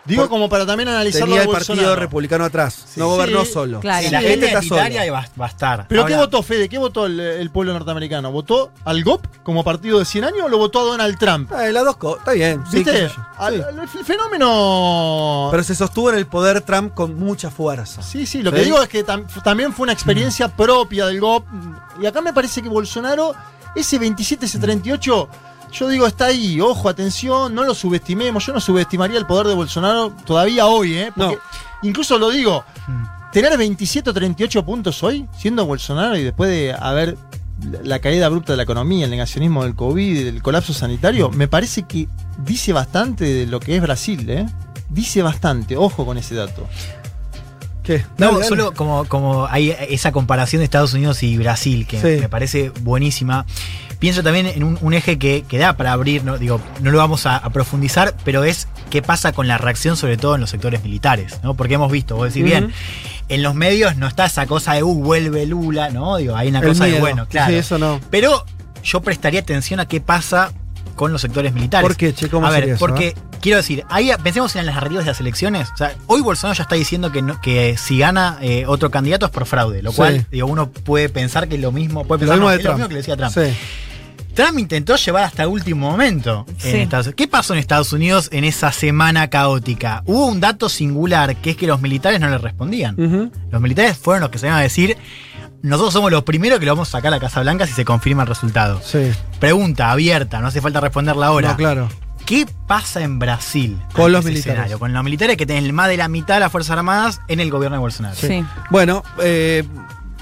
Digo 0.04 0.28
como 0.28 0.48
para 0.48 0.66
también 0.66 0.88
analizarlo 0.88 1.26
Tenía 1.26 1.42
el 1.42 1.48
Partido 1.48 1.74
Bolsonaro. 1.76 2.00
Republicano 2.00 2.44
atrás, 2.44 2.86
no 2.96 3.08
gobernó 3.08 3.44
Sí, 3.44 3.52
solo. 3.52 3.78
claro. 3.80 4.04
Sí, 4.04 4.10
la 4.10 4.18
agenda 4.18 4.46
está 4.46 4.58
identitaria 4.64 5.12
va, 5.12 5.26
va 5.40 5.44
a 5.46 5.48
estar. 5.48 5.86
¿Pero 5.88 6.02
Ahora, 6.02 6.14
qué 6.14 6.20
votó, 6.20 6.42
Fede? 6.42 6.68
¿Qué 6.68 6.78
votó 6.78 7.06
el, 7.06 7.20
el 7.20 7.50
pueblo 7.50 7.72
norteamericano? 7.72 8.32
¿Votó 8.32 8.72
al 8.84 9.04
GOP 9.04 9.24
como 9.44 9.62
partido 9.62 10.00
de 10.00 10.04
100 10.04 10.24
años 10.24 10.40
o 10.44 10.48
lo 10.48 10.58
votó 10.58 10.80
a 10.80 10.82
Donald 10.82 11.16
Trump? 11.18 11.52
Ah, 11.52 11.66
las 11.66 11.84
dos 11.84 11.96
cosas, 11.98 12.18
está 12.20 12.32
bien. 12.32 12.62
¿Viste? 12.72 13.10
Al- 13.38 13.62
al- 13.64 13.78
el 13.78 13.88
fenómeno... 14.04 15.48
Pero 15.50 15.62
se 15.62 15.74
sostuvo 15.74 16.10
en 16.10 16.16
el 16.16 16.26
poder 16.26 16.60
Trump 16.62 16.94
con 16.94 17.18
mucha 17.18 17.50
fuerza. 17.50 18.02
Sí, 18.02 18.26
sí, 18.26 18.42
lo 18.42 18.50
¿Sí? 18.50 18.56
que 18.56 18.62
digo 18.64 18.82
es 18.82 18.88
que 18.88 19.04
tam- 19.06 19.26
también 19.42 19.72
fue 19.72 19.84
una 19.84 19.92
experiencia 19.92 20.48
propia 20.48 21.06
del 21.06 21.20
GOP. 21.20 21.46
Y 22.00 22.06
acá 22.06 22.20
me 22.20 22.32
parece 22.32 22.62
que 22.62 22.68
Bolsonaro, 22.68 23.34
ese 23.74 23.98
27, 23.98 24.46
ese 24.46 24.58
38, 24.58 25.28
yo 25.72 25.88
digo, 25.88 26.06
está 26.06 26.26
ahí. 26.26 26.60
Ojo, 26.60 26.88
atención, 26.88 27.54
no 27.54 27.64
lo 27.64 27.74
subestimemos. 27.74 28.44
Yo 28.46 28.52
no 28.52 28.60
subestimaría 28.60 29.18
el 29.18 29.26
poder 29.26 29.46
de 29.48 29.54
Bolsonaro 29.54 30.12
todavía 30.24 30.66
hoy, 30.66 30.94
¿eh? 30.94 31.12
Porque 31.16 31.38
incluso 31.82 32.18
lo 32.18 32.30
digo, 32.30 32.64
tener 33.32 33.56
27 33.56 34.10
o 34.10 34.12
38 34.12 34.64
puntos 34.64 35.02
hoy, 35.02 35.26
siendo 35.36 35.64
Bolsonaro 35.66 36.16
y 36.16 36.22
después 36.22 36.50
de 36.50 36.74
haber 36.78 37.16
la- 37.70 37.78
la 37.82 37.98
caída 38.00 38.26
abrupta 38.26 38.52
de 38.52 38.56
la 38.58 38.62
economía, 38.64 39.04
el 39.04 39.10
negacionismo 39.10 39.62
del 39.64 39.74
COVID, 39.74 40.26
el 40.26 40.42
colapso 40.42 40.72
sanitario, 40.74 41.30
me 41.30 41.48
parece 41.48 41.84
que 41.84 42.08
dice 42.38 42.72
bastante 42.72 43.24
de 43.24 43.46
lo 43.46 43.60
que 43.60 43.76
es 43.76 43.82
Brasil, 43.82 44.28
¿eh? 44.30 44.46
Dice 44.90 45.22
bastante, 45.22 45.76
ojo 45.76 46.04
con 46.04 46.18
ese 46.18 46.34
dato. 46.34 46.68
¿Qué? 47.82 48.04
No, 48.18 48.26
Dale, 48.26 48.32
dale. 48.34 48.46
solo 48.48 48.74
como, 48.74 49.04
como 49.06 49.46
hay 49.46 49.74
esa 49.88 50.12
comparación 50.12 50.60
de 50.60 50.64
Estados 50.64 50.94
Unidos 50.94 51.22
y 51.22 51.36
Brasil, 51.36 51.86
que 51.86 52.00
Sí. 52.00 52.20
me 52.20 52.28
parece 52.28 52.70
buenísima. 52.82 53.44
Pienso 53.98 54.22
también 54.22 54.46
en 54.46 54.64
un, 54.64 54.78
un 54.80 54.94
eje 54.94 55.16
que, 55.18 55.44
que 55.48 55.58
da 55.58 55.76
para 55.76 55.92
abrir, 55.92 56.24
no, 56.24 56.36
digo, 56.38 56.60
no 56.80 56.90
lo 56.90 56.98
vamos 56.98 57.24
a, 57.26 57.36
a 57.36 57.50
profundizar, 57.50 58.14
pero 58.24 58.42
es 58.44 58.66
qué 58.90 59.00
pasa 59.02 59.32
con 59.32 59.46
la 59.48 59.58
reacción, 59.58 59.96
sobre 59.96 60.16
todo 60.16 60.34
en 60.34 60.40
los 60.40 60.50
sectores 60.50 60.82
militares, 60.82 61.38
¿no? 61.42 61.54
Porque 61.54 61.74
hemos 61.74 61.90
visto, 61.90 62.16
vos 62.16 62.26
decís, 62.32 62.44
bien, 62.44 62.72
en 63.28 63.42
los 63.42 63.54
medios 63.54 63.96
no 63.96 64.06
está 64.08 64.26
esa 64.26 64.46
cosa 64.46 64.74
de, 64.74 64.82
uh, 64.82 64.94
vuelve 64.94 65.46
Lula, 65.46 65.90
¿no? 65.90 66.16
Digo, 66.16 66.34
hay 66.36 66.48
una 66.48 66.58
El 66.60 66.68
cosa 66.68 66.84
de, 66.86 66.98
bueno, 67.00 67.26
claro. 67.28 67.52
Sí, 67.52 67.58
eso 67.58 67.78
no. 67.78 68.00
Pero 68.10 68.44
yo 68.82 69.00
prestaría 69.02 69.38
atención 69.40 69.78
a 69.78 69.86
qué 69.86 70.00
pasa 70.00 70.52
con 71.02 71.12
los 71.12 71.20
sectores 71.20 71.52
militares. 71.52 71.86
¿Por 71.86 71.96
qué, 71.96 72.14
che? 72.14 72.28
¿Cómo 72.28 72.46
a 72.46 72.50
ver, 72.50 72.60
sería 72.60 72.74
eso, 72.74 72.80
porque 72.86 73.08
eh? 73.08 73.14
quiero 73.40 73.56
decir, 73.58 73.84
ahí 73.88 74.10
pensemos 74.22 74.54
en 74.56 74.66
las 74.66 74.74
narrativas 74.76 75.04
de 75.04 75.10
las 75.10 75.20
elecciones. 75.20 75.68
O 75.74 75.76
sea, 75.76 75.94
hoy 76.06 76.20
Bolsonaro 76.20 76.56
ya 76.56 76.62
está 76.62 76.74
diciendo 76.76 77.10
que, 77.12 77.22
no- 77.22 77.40
que 77.40 77.76
si 77.76 77.98
gana 77.98 78.38
eh, 78.40 78.64
otro 78.66 78.90
candidato 78.90 79.26
es 79.26 79.32
por 79.32 79.46
fraude, 79.46 79.82
lo 79.82 79.90
Sí. 79.90 79.96
cual 79.96 80.26
digo, 80.30 80.46
uno 80.46 80.70
puede 80.70 81.08
pensar 81.08 81.48
que 81.48 81.56
es 81.56 81.60
lo 81.60 81.72
mismo, 81.72 82.04
puede 82.04 82.18
Lo 82.24 82.32
pensar 82.32 82.36
mismo 82.36 82.46
no, 82.46 82.50
de 82.50 82.56
es 82.56 82.62
lo 82.64 82.70
Trump. 82.70 82.76
mismo 82.78 82.88
que 82.88 82.94
le 82.94 83.00
decía 83.00 83.16
Trump. 83.16 83.32
Sí. 83.34 83.56
Trump 84.34 84.58
intentó 84.58 84.96
llevar 84.96 85.24
hasta 85.24 85.42
el 85.42 85.48
último 85.50 85.90
momento 85.90 86.46
en 86.48 86.58
Sí. 86.60 86.76
Estados 86.78 87.06
Unidos. 87.06 87.16
¿Qué 87.18 87.28
pasó 87.28 87.52
en 87.52 87.58
Estados 87.58 87.92
Unidos 87.92 88.30
en 88.32 88.44
esa 88.44 88.72
semana 88.72 89.28
caótica? 89.28 90.02
Hubo 90.06 90.24
un 90.26 90.40
dato 90.40 90.70
singular, 90.70 91.36
que 91.36 91.50
es 91.50 91.56
que 91.58 91.66
los 91.66 91.82
militares 91.82 92.18
no 92.18 92.30
le 92.30 92.38
respondían. 92.38 93.30
Los 93.50 93.60
militares 93.60 93.98
fueron 93.98 94.22
los 94.22 94.30
que 94.30 94.38
se 94.38 94.46
iban 94.46 94.58
a 94.58 94.62
decir, 94.62 94.96
nosotros 95.62 95.92
somos 95.92 96.10
los 96.10 96.24
primeros 96.24 96.58
que 96.58 96.66
lo 96.66 96.72
vamos 96.72 96.88
a 96.88 96.92
sacar 96.92 97.08
a 97.12 97.16
la 97.16 97.20
Casa 97.20 97.40
Blanca 97.40 97.66
si 97.66 97.72
se 97.72 97.84
confirma 97.84 98.22
el 98.22 98.28
resultado. 98.28 98.80
Sí. 98.84 99.10
Pregunta 99.40 99.90
abierta, 99.90 100.40
no 100.40 100.48
hace 100.48 100.60
falta 100.60 100.80
responderla 100.80 101.26
ahora. 101.26 101.50
No, 101.50 101.56
claro. 101.56 101.88
¿Qué 102.26 102.46
pasa 102.68 103.00
en 103.02 103.18
Brasil? 103.18 103.78
Con 103.94 104.12
los 104.12 104.24
militares. 104.24 104.46
escenario? 104.52 104.78
Con 104.78 104.92
los 104.92 105.02
militares 105.04 105.36
que 105.36 105.44
tienen 105.46 105.74
más 105.74 105.88
de 105.88 105.96
la 105.96 106.08
mitad 106.08 106.34
de 106.34 106.40
las 106.40 106.52
Fuerzas 106.52 106.76
Armadas 106.78 107.20
en 107.28 107.40
el 107.40 107.50
gobierno 107.50 107.76
de 107.76 107.80
Bolsonaro. 107.80 108.14
Sí. 108.16 108.44
Bueno, 108.70 109.02
eh, 109.22 109.64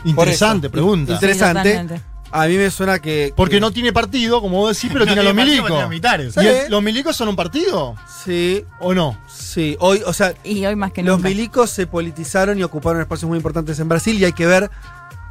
Interesante 0.05 0.70
pregunta. 0.70 1.12
Interesante. 1.12 1.87
Sí, 1.88 1.94
a 2.33 2.46
mí 2.46 2.57
me 2.57 2.70
suena 2.70 3.00
que. 3.00 3.33
Porque 3.37 3.57
que- 3.57 3.61
no 3.61 3.70
tiene 3.70 3.92
partido, 3.92 4.40
como 4.40 4.59
vos 4.59 4.74
decís, 4.76 4.88
pero 4.92 5.00
No 5.05 5.12
tiene 5.12 5.20
a 5.20 5.24
los 5.24 5.35
milicos. 5.35 5.66
tiene 5.66 5.76
a 5.79 5.81
los 5.83 5.90
militares. 5.90 6.35
¿Y 6.37 6.40
Sí. 6.40 6.46
el- 6.46 6.70
los 6.70 6.83
milicos 6.83 7.16
son 7.16 7.29
un 7.29 7.37
partido? 7.37 7.96
Sí, 8.24 8.64
¿O 8.79 8.94
no? 8.94 9.18
sí. 9.29 9.76
Hoy, 9.81 10.00
o 10.07 10.12
sea, 10.14 10.33
Y 10.44 10.64
hoy 10.64 10.76
más 10.76 10.92
que 10.92 11.03
los 11.03 11.16
nunca. 11.18 11.29
milicos 11.29 11.70
se 11.70 11.87
politizaron 11.87 12.59
y 12.59 12.62
ocuparon 12.62 13.03
espacios 13.03 13.29
muy 13.29 13.37
importantes 13.37 13.79
en 13.79 13.88
Brasil 13.88 14.16
y 14.18 14.24
hay 14.24 14.33
que 14.33 14.46
ver. 14.46 14.70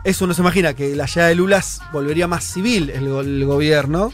Eso 0.04 0.26
no 0.28 0.34
se 0.34 0.42
imagina, 0.42 0.74
que 0.74 0.96
la 0.96 1.06
llegada 1.06 1.28
de 1.30 1.36
Lula 1.36 1.64
volvería 1.92 2.28
más 2.28 2.44
civil 2.44 2.90
el, 2.90 3.10
go- 3.10 3.22
el 3.22 3.46
gobierno. 3.46 4.12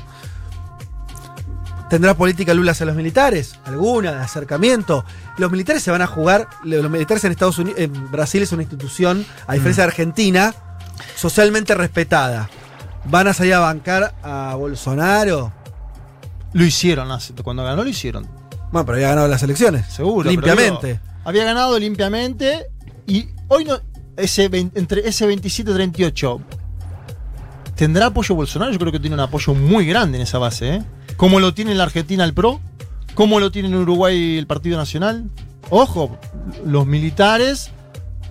¿Tendrá 1.89 2.15
política 2.15 2.54
Lula 2.56 2.71
hacia 2.71 2.88
los 2.88 2.95
militares? 2.95 3.60
¿Alguna? 3.65 4.13
¿De 4.13 4.17
acercamiento? 4.24 5.06
Los 5.38 5.52
militares 5.52 5.84
se 5.84 5.91
van 5.91 6.02
a 6.02 6.08
jugar. 6.08 6.48
Los 6.63 6.89
militares 6.89 7.24
en 7.24 7.32
Estados 7.32 7.60
Unidos, 7.60 7.80
en 7.80 8.12
Brasil 8.12 8.41
es 8.41 8.52
una 8.52 8.63
institución, 8.63 9.24
a 9.45 9.54
diferencia 9.54 9.84
de 9.84 9.89
Argentina, 9.89 10.54
socialmente 11.15 11.76
respetada. 11.76 12.50
¿Van 13.06 13.28
a 13.28 13.34
salir 13.34 13.54
a 13.54 13.60
bancar 13.60 14.15
a 14.24 14.56
Bolsonaro? 14.56 15.54
Lo 16.54 16.63
hicieron, 16.65 17.12
hace- 17.12 17.34
cuando 17.36 17.63
ganó 17.63 17.84
lo 17.84 17.89
hicieron, 17.89 18.28
Bueno, 18.71 18.86
pero 18.86 18.95
había 18.95 19.10
ganado 19.10 19.28
las 19.28 19.43
elecciones. 19.43 19.86
seguro. 19.93 20.28
pero 20.30 20.32
Limpiamente. 20.32 20.88
digo, 20.88 21.00
había 21.24 21.43
ganado 21.45 21.78
limpiamente 21.78 22.65
y 23.06 23.28
hoy 23.48 23.65
no. 23.65 23.80
Ese, 24.17 24.45
entre 24.75 25.08
ese 25.08 25.28
27-38. 25.28 26.39
¿Tendrá 27.75 28.08
apoyo 28.08 28.36
Bolsonaro? 28.36 28.71
Yo 28.71 28.80
creo 28.80 28.91
que 28.91 28.99
tiene 28.99 29.15
un 29.15 29.19
apoyo 29.19 29.54
muy 29.54 29.86
grande 29.86 30.17
en 30.17 30.23
esa 30.23 30.38
base, 30.38 30.75
¿eh? 30.75 30.84
Como 31.17 31.39
lo 31.39 31.54
tiene 31.54 31.71
en 31.71 31.78
la 31.78 31.84
Argentina 31.84 32.23
el 32.23 32.34
PRO, 32.34 32.60
como 33.15 33.39
lo 33.39 33.51
tiene 33.51 33.67
en 33.67 33.75
Uruguay 33.75 34.38
el 34.38 34.47
Partido 34.47 34.78
Nacional. 34.78 35.25
Ojo, 35.69 36.17
los 36.65 36.86
militares 36.86 37.71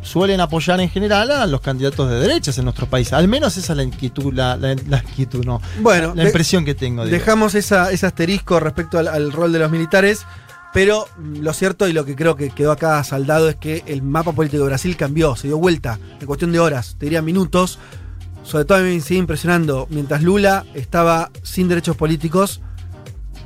suelen 0.02 0.40
apoyar 0.40 0.80
en 0.80 0.88
general 0.90 1.30
a 1.30 1.46
los 1.46 1.60
candidatos 1.62 2.08
de 2.10 2.20
derechas 2.20 2.56
en 2.58 2.64
nuestro 2.64 2.86
país. 2.86 3.12
Al 3.12 3.26
menos 3.28 3.56
esa 3.56 3.72
es 3.72 3.76
la 3.76 3.82
inquietud, 3.82 4.32
la, 4.34 4.56
la- 4.56 4.76
la 4.88 4.98
inquietud, 4.98 5.44
no. 5.44 5.60
Bueno, 5.80 6.12
la 6.14 6.24
impresión 6.24 6.64
que 6.64 6.74
tengo. 6.74 7.04
Dejamos 7.06 7.54
esa, 7.54 7.90
ese 7.90 8.06
asterisco 8.06 8.60
respecto 8.60 8.98
al, 8.98 9.08
al 9.08 9.32
rol 9.32 9.52
de 9.52 9.58
los 9.58 9.70
militares, 9.70 10.26
pero 10.74 11.06
lo 11.16 11.52
cierto 11.52 11.87
y 11.87 11.92
lo 11.92 12.04
que 12.04 12.16
creo 12.16 12.34
que 12.34 12.50
quedó 12.50 12.72
acá 12.72 13.02
saldado 13.04 13.48
es 13.48 13.54
que 13.54 13.84
el 13.87 14.02
mapa 14.02 14.32
político 14.32 14.64
de 14.64 14.70
Brasil 14.70 14.96
cambió, 14.96 15.37
se 15.37 15.46
dio 15.46 15.56
vuelta 15.56 16.00
en 16.20 16.26
cuestión 16.26 16.50
de 16.50 16.58
horas, 16.58 16.96
te 16.98 17.06
diría 17.06 17.22
minutos. 17.22 17.78
Sobre 18.42 18.64
todo 18.64 18.78
a 18.78 18.80
mí 18.80 18.96
me 18.96 19.00
sigue 19.00 19.20
impresionando, 19.20 19.87
mientras 19.88 20.24
Lula 20.24 20.66
estaba 20.74 21.30
sin 21.44 21.68
derechos 21.68 21.96
políticos, 21.96 22.60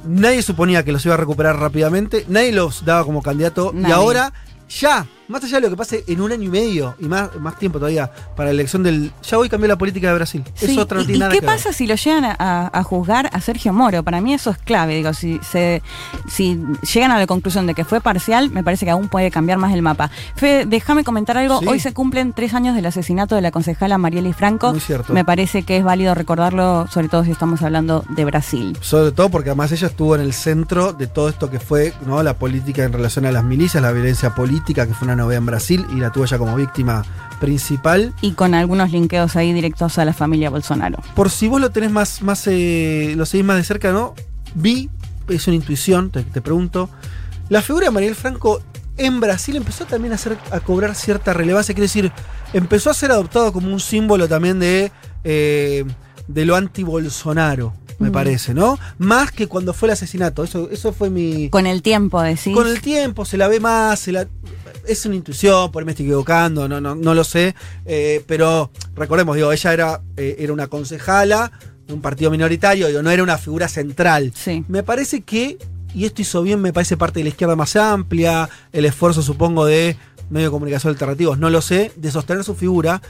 nadie 0.06 0.40
suponía 0.42 0.84
que 0.86 0.90
los 0.90 1.04
iba 1.04 1.14
a 1.14 1.18
recuperar 1.18 1.56
rápidamente, 1.58 2.24
nadie 2.28 2.50
los 2.50 2.86
daba 2.86 3.04
como 3.04 3.20
candidato 3.22 3.74
y 3.76 3.92
ahora 3.92 4.32
ya, 4.70 5.06
más 5.28 5.44
allá 5.44 5.56
de 5.56 5.60
lo 5.62 5.70
que 5.70 5.76
pase 5.76 6.04
en 6.06 6.20
un 6.20 6.32
año 6.32 6.44
y 6.44 6.48
medio 6.48 6.94
y 6.98 7.06
más, 7.06 7.34
más 7.36 7.58
tiempo 7.58 7.78
todavía 7.78 8.10
para 8.36 8.46
la 8.48 8.52
elección 8.52 8.82
del... 8.82 9.12
Ya 9.28 9.38
hoy 9.38 9.48
cambió 9.48 9.68
la 9.68 9.76
política 9.78 10.08
de 10.08 10.14
Brasil. 10.14 10.42
Sí, 10.54 10.72
Eso 10.72 10.80
otra 10.82 10.96
no 10.98 11.02
¿Y, 11.02 11.06
tiene 11.06 11.16
y 11.16 11.20
nada 11.20 11.32
qué 11.32 11.40
que 11.40 11.46
ver. 11.46 11.54
pasa 11.56 11.72
si 11.72 11.86
lo 11.86 11.94
llegan 11.96 12.24
a, 12.24 12.36
a- 12.38 12.70
a 12.78 12.82
juzgar 12.82 13.28
a 13.32 13.40
Sergio 13.40 13.72
Moro? 13.72 14.02
Para 14.02 14.20
mí 14.20 14.32
eso 14.34 14.50
es 14.50 14.58
clave. 14.58 14.94
Digo, 14.96 15.12
si 15.12 15.38
se 15.42 15.82
si 16.28 16.58
llegan 16.94 17.10
a 17.10 17.18
la 17.18 17.26
conclusión 17.26 17.66
de 17.66 17.74
que 17.74 17.84
fue 17.84 18.00
parcial, 18.00 18.50
me 18.50 18.62
parece 18.64 18.84
que 18.86 18.90
aún 18.90 19.08
puede 19.08 19.30
cambiar 19.30 19.58
más 19.58 19.72
el 19.74 19.82
mapa. 19.82 20.10
Fede, 20.36 20.64
déjame 20.66 21.04
comentar 21.04 21.36
algo. 21.36 21.60
Sí. 21.60 21.66
Hoy 21.68 21.80
se 21.80 21.92
cumplen 21.92 22.32
tres 22.32 22.54
años 22.54 22.74
del 22.74 22.86
asesinato 22.86 23.34
de 23.34 23.42
la 23.42 23.50
concejala 23.50 23.98
Marieli 23.98 24.32
Franco. 24.32 24.70
Muy 24.70 24.80
cierto. 24.80 25.12
Me 25.12 25.24
parece 25.24 25.62
que 25.62 25.76
es 25.76 25.84
válido 25.84 26.14
recordarlo, 26.14 26.86
sobre 26.90 27.08
todo 27.08 27.24
si 27.24 27.30
estamos 27.32 27.62
hablando 27.62 28.04
de 28.08 28.24
Brasil. 28.24 28.78
Sobre 28.80 29.12
todo 29.12 29.28
porque 29.28 29.50
además 29.50 29.72
ella 29.72 29.88
estuvo 29.88 30.14
en 30.14 30.22
el 30.22 30.32
centro 30.32 30.92
de 30.92 31.06
todo 31.06 31.28
esto 31.28 31.50
que 31.50 31.60
fue 31.60 31.92
¿no? 32.06 32.22
la 32.22 32.34
política 32.34 32.84
en 32.84 32.92
relación 32.92 33.26
a 33.26 33.32
las 33.32 33.44
milicias, 33.44 33.82
la 33.82 33.92
violencia 33.92 34.34
política, 34.34 34.86
que 34.86 34.94
fue 34.94 35.06
una 35.06 35.17
novedad 35.18 35.38
en 35.38 35.46
Brasil 35.46 35.86
y 35.94 35.96
la 35.96 36.10
tuvo 36.10 36.24
ella 36.24 36.38
como 36.38 36.56
víctima 36.56 37.04
principal. 37.38 38.14
Y 38.22 38.32
con 38.32 38.54
algunos 38.54 38.90
linkeos 38.90 39.36
ahí 39.36 39.52
directos 39.52 39.98
a 39.98 40.04
la 40.04 40.12
familia 40.12 40.50
Bolsonaro. 40.50 40.98
Por 41.14 41.30
si 41.30 41.48
vos 41.48 41.60
lo 41.60 41.70
tenés 41.70 41.90
más, 41.90 42.22
más 42.22 42.46
eh, 42.46 43.12
lo 43.16 43.26
seguís 43.26 43.44
más 43.44 43.58
de 43.58 43.64
cerca, 43.64 43.92
¿no? 43.92 44.14
Vi, 44.54 44.88
es 45.28 45.46
una 45.46 45.56
intuición, 45.56 46.10
te, 46.10 46.22
te 46.22 46.40
pregunto, 46.40 46.88
la 47.50 47.60
figura 47.60 47.86
de 47.86 47.90
Mariel 47.90 48.14
Franco 48.14 48.62
en 48.98 49.20
Brasil 49.20 49.56
empezó 49.56 49.84
también 49.86 50.12
a, 50.12 50.16
hacer, 50.16 50.36
a 50.50 50.60
cobrar 50.60 50.94
cierta 50.94 51.32
relevancia, 51.32 51.74
quiere 51.74 51.84
decir, 51.84 52.12
empezó 52.52 52.90
a 52.90 52.94
ser 52.94 53.12
adoptado 53.12 53.52
como 53.52 53.72
un 53.72 53.80
símbolo 53.80 54.28
también 54.28 54.58
de, 54.58 54.92
eh, 55.24 55.84
de 56.26 56.44
lo 56.44 56.56
anti-Bolsonaro, 56.56 57.72
me 57.98 58.10
Mm. 58.10 58.12
parece, 58.12 58.54
¿no? 58.54 58.78
Más 58.98 59.32
que 59.32 59.46
cuando 59.46 59.72
fue 59.74 59.88
el 59.88 59.92
asesinato, 59.94 60.44
eso, 60.44 60.68
eso 60.70 60.92
fue 60.92 61.10
mi... 61.10 61.48
Con 61.50 61.66
el 61.66 61.82
tiempo, 61.82 62.22
decís. 62.22 62.54
Con 62.54 62.66
el 62.68 62.80
tiempo 62.80 63.24
se 63.24 63.36
la 63.36 63.48
ve 63.48 63.58
más, 63.60 63.98
se 64.00 64.12
la- 64.12 64.26
es 64.86 65.04
una 65.04 65.16
intuición, 65.16 65.70
por 65.72 65.82
ahí 65.82 65.84
me 65.86 65.92
estoy 65.92 66.06
equivocando, 66.06 66.68
no, 66.68 66.80
no, 66.80 66.94
no 66.94 67.14
lo 67.14 67.24
sé, 67.24 67.54
eh, 67.84 68.22
pero 68.26 68.70
recordemos, 68.94 69.34
digo, 69.36 69.52
ella 69.52 69.72
era, 69.72 70.00
eh, 70.16 70.36
era 70.38 70.52
una 70.52 70.68
concejala 70.68 71.50
de 71.86 71.92
un 71.94 72.00
partido 72.00 72.30
minoritario, 72.30 72.86
digo, 72.88 73.02
no 73.02 73.10
era 73.10 73.22
una 73.22 73.36
figura 73.38 73.68
central. 73.68 74.32
Sí. 74.34 74.64
Me 74.68 74.82
parece 74.82 75.22
que, 75.22 75.58
y 75.94 76.04
esto 76.04 76.22
hizo 76.22 76.42
bien, 76.42 76.60
me 76.60 76.72
parece 76.72 76.96
parte 76.96 77.20
de 77.20 77.24
la 77.24 77.30
izquierda 77.30 77.56
más 77.56 77.74
amplia, 77.76 78.48
el 78.72 78.84
esfuerzo 78.84 79.22
supongo 79.22 79.64
de 79.66 79.96
medios 80.30 80.48
de 80.50 80.52
comunicación 80.52 80.92
alternativos, 80.92 81.38
no 81.38 81.50
lo 81.50 81.60
sé, 81.62 81.90
de 81.96 82.10
sostener 82.10 82.44
su 82.44 82.54
figura. 82.54 83.00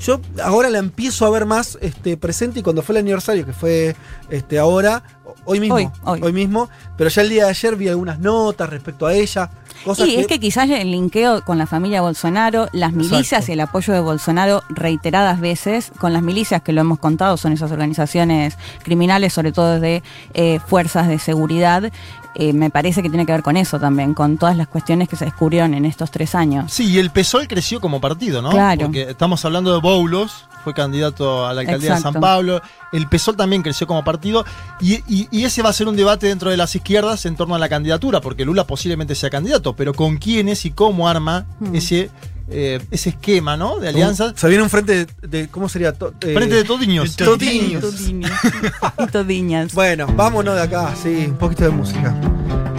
Yo 0.00 0.20
ahora 0.42 0.68
la 0.70 0.78
empiezo 0.78 1.26
a 1.26 1.30
ver 1.30 1.46
más 1.46 1.78
este, 1.80 2.16
presente 2.16 2.60
y 2.60 2.62
cuando 2.62 2.82
fue 2.82 2.94
el 2.94 3.00
aniversario, 3.00 3.46
que 3.46 3.52
fue 3.52 3.94
este, 4.30 4.58
ahora, 4.58 5.02
hoy 5.44 5.60
mismo, 5.60 5.76
Hoy, 6.04 6.20
hoy. 6.22 6.32
mismo, 6.32 6.68
pero 6.96 7.08
ya 7.10 7.22
el 7.22 7.28
día 7.28 7.44
de 7.44 7.50
ayer 7.50 7.76
vi 7.76 7.88
algunas 7.88 8.18
notas 8.18 8.68
respecto 8.68 9.06
a 9.06 9.14
ella, 9.14 9.50
cosas 9.84 10.08
Y 10.08 10.16
es 10.16 10.26
que 10.26 10.40
quizás 10.40 10.68
el 10.70 10.90
linkeo 10.90 11.44
con 11.44 11.58
la 11.58 11.66
familia 11.66 12.00
Bolsonaro, 12.00 12.68
las 12.72 12.92
milicias 12.92 13.24
Exacto. 13.24 13.50
y 13.50 13.54
el 13.54 13.60
apoyo 13.60 13.92
de 13.92 14.00
Bolsonaro 14.00 14.62
reiteradas 14.70 15.40
veces, 15.40 15.92
con 16.00 16.12
las 16.12 16.22
milicias 16.22 16.62
que 16.62 16.72
lo 16.72 16.80
hemos 16.80 16.98
contado, 16.98 17.36
son 17.36 17.52
esas 17.52 17.70
organizaciones 17.70 18.56
criminales, 18.82 19.32
sobre 19.32 19.52
todo 19.52 19.78
de 19.78 20.02
eh, 20.34 20.58
fuerzas 20.66 21.06
de 21.06 21.18
seguridad, 21.18 21.92
eh, 22.34 22.52
me 22.52 22.70
parece 22.70 23.02
que 23.02 23.08
tiene 23.08 23.26
que 23.26 23.32
ver 23.32 23.42
con 23.42 23.56
eso 23.56 23.78
también, 23.78 24.14
con 24.14 24.38
todas 24.38 24.56
las 24.56 24.68
cuestiones 24.68 25.08
que 25.08 25.16
se 25.16 25.24
descubrieron 25.24 25.74
en 25.74 25.84
estos 25.84 26.10
tres 26.10 26.34
años. 26.34 26.72
Sí, 26.72 26.90
y 26.90 26.98
el 26.98 27.10
PSOL 27.10 27.46
creció 27.48 27.80
como 27.80 28.00
partido, 28.00 28.40
¿no? 28.42 28.50
Claro. 28.50 28.82
Porque 28.86 29.02
estamos 29.10 29.44
hablando 29.44 29.72
de 29.74 29.80
Boulos, 29.80 30.46
fue 30.64 30.74
candidato 30.74 31.46
a 31.46 31.52
la 31.54 31.62
alcaldía 31.62 31.96
de. 31.96 32.00
San 32.00 32.14
Pablo. 32.14 32.62
El 32.92 33.08
PSOL 33.08 33.36
también 33.36 33.62
creció 33.62 33.86
como 33.86 34.04
partido. 34.04 34.44
Y, 34.80 34.94
y- 35.12 35.28
y 35.30 35.44
ese 35.44 35.60
va 35.62 35.70
a 35.70 35.72
ser 35.72 35.88
un 35.88 35.96
debate 35.96 36.26
dentro 36.28 36.50
de 36.50 36.56
las 36.56 36.74
izquierdas 36.76 37.26
en 37.26 37.34
torno 37.36 37.54
a 37.54 37.58
la 37.58 37.68
candidatura, 37.68 38.20
porque 38.20 38.44
Lula 38.44 38.64
posiblemente 38.66 39.14
sea 39.16 39.28
candidato, 39.28 39.74
pero 39.74 39.92
con 39.92 40.18
quiénes 40.18 40.64
y 40.64 40.70
cómo 40.70 41.08
arma 41.08 41.46
Hmm. 41.58 41.74
ese, 41.74 42.10
eh, 42.48 42.80
ese 42.90 43.10
esquema, 43.10 43.56
¿no? 43.56 43.78
De 43.78 43.88
alianzas. 43.88 44.34
Se 44.36 44.48
viene 44.48 44.62
un 44.62 44.70
frente 44.70 45.06
de, 45.06 45.28
de- 45.28 45.48
¿cómo 45.48 45.68
sería? 45.68 45.92
To- 45.92 46.14
eh, 46.20 46.34
Frente 46.34 46.54
de 46.54 46.64
todiños. 46.64 47.16
de 47.16 47.24
todiños. 47.24 47.84
Y 48.08 49.06
todiñas. 49.12 49.74
Bueno, 49.74 50.06
vámonos 50.14 50.54
de 50.56 50.62
acá, 50.62 50.94
sí, 51.00 51.26
un 51.28 51.36
poquito 51.36 51.64
de 51.64 51.70
música. 51.70 52.14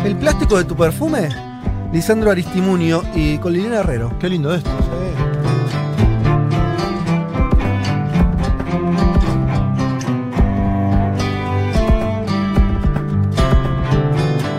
El 0.06 0.16
plástico 0.18 0.58
de 0.58 0.66
tu 0.66 0.76
perfume, 0.76 1.30
Lisandro 1.94 2.32
Aristimunio 2.32 3.04
y 3.16 3.38
con 3.38 3.54
Liliana 3.54 3.80
Herrero. 3.80 4.18
Qué 4.20 4.30
lindo 4.30 4.54
esto. 4.54 4.70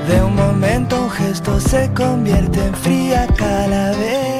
De 0.08 0.22
un 0.22 0.34
momento 0.36 1.00
un 1.02 1.10
gesto 1.10 1.58
se 1.60 1.90
convierte 1.94 2.60
en 2.66 2.74
fría 2.74 3.26
calavera. 3.36 4.33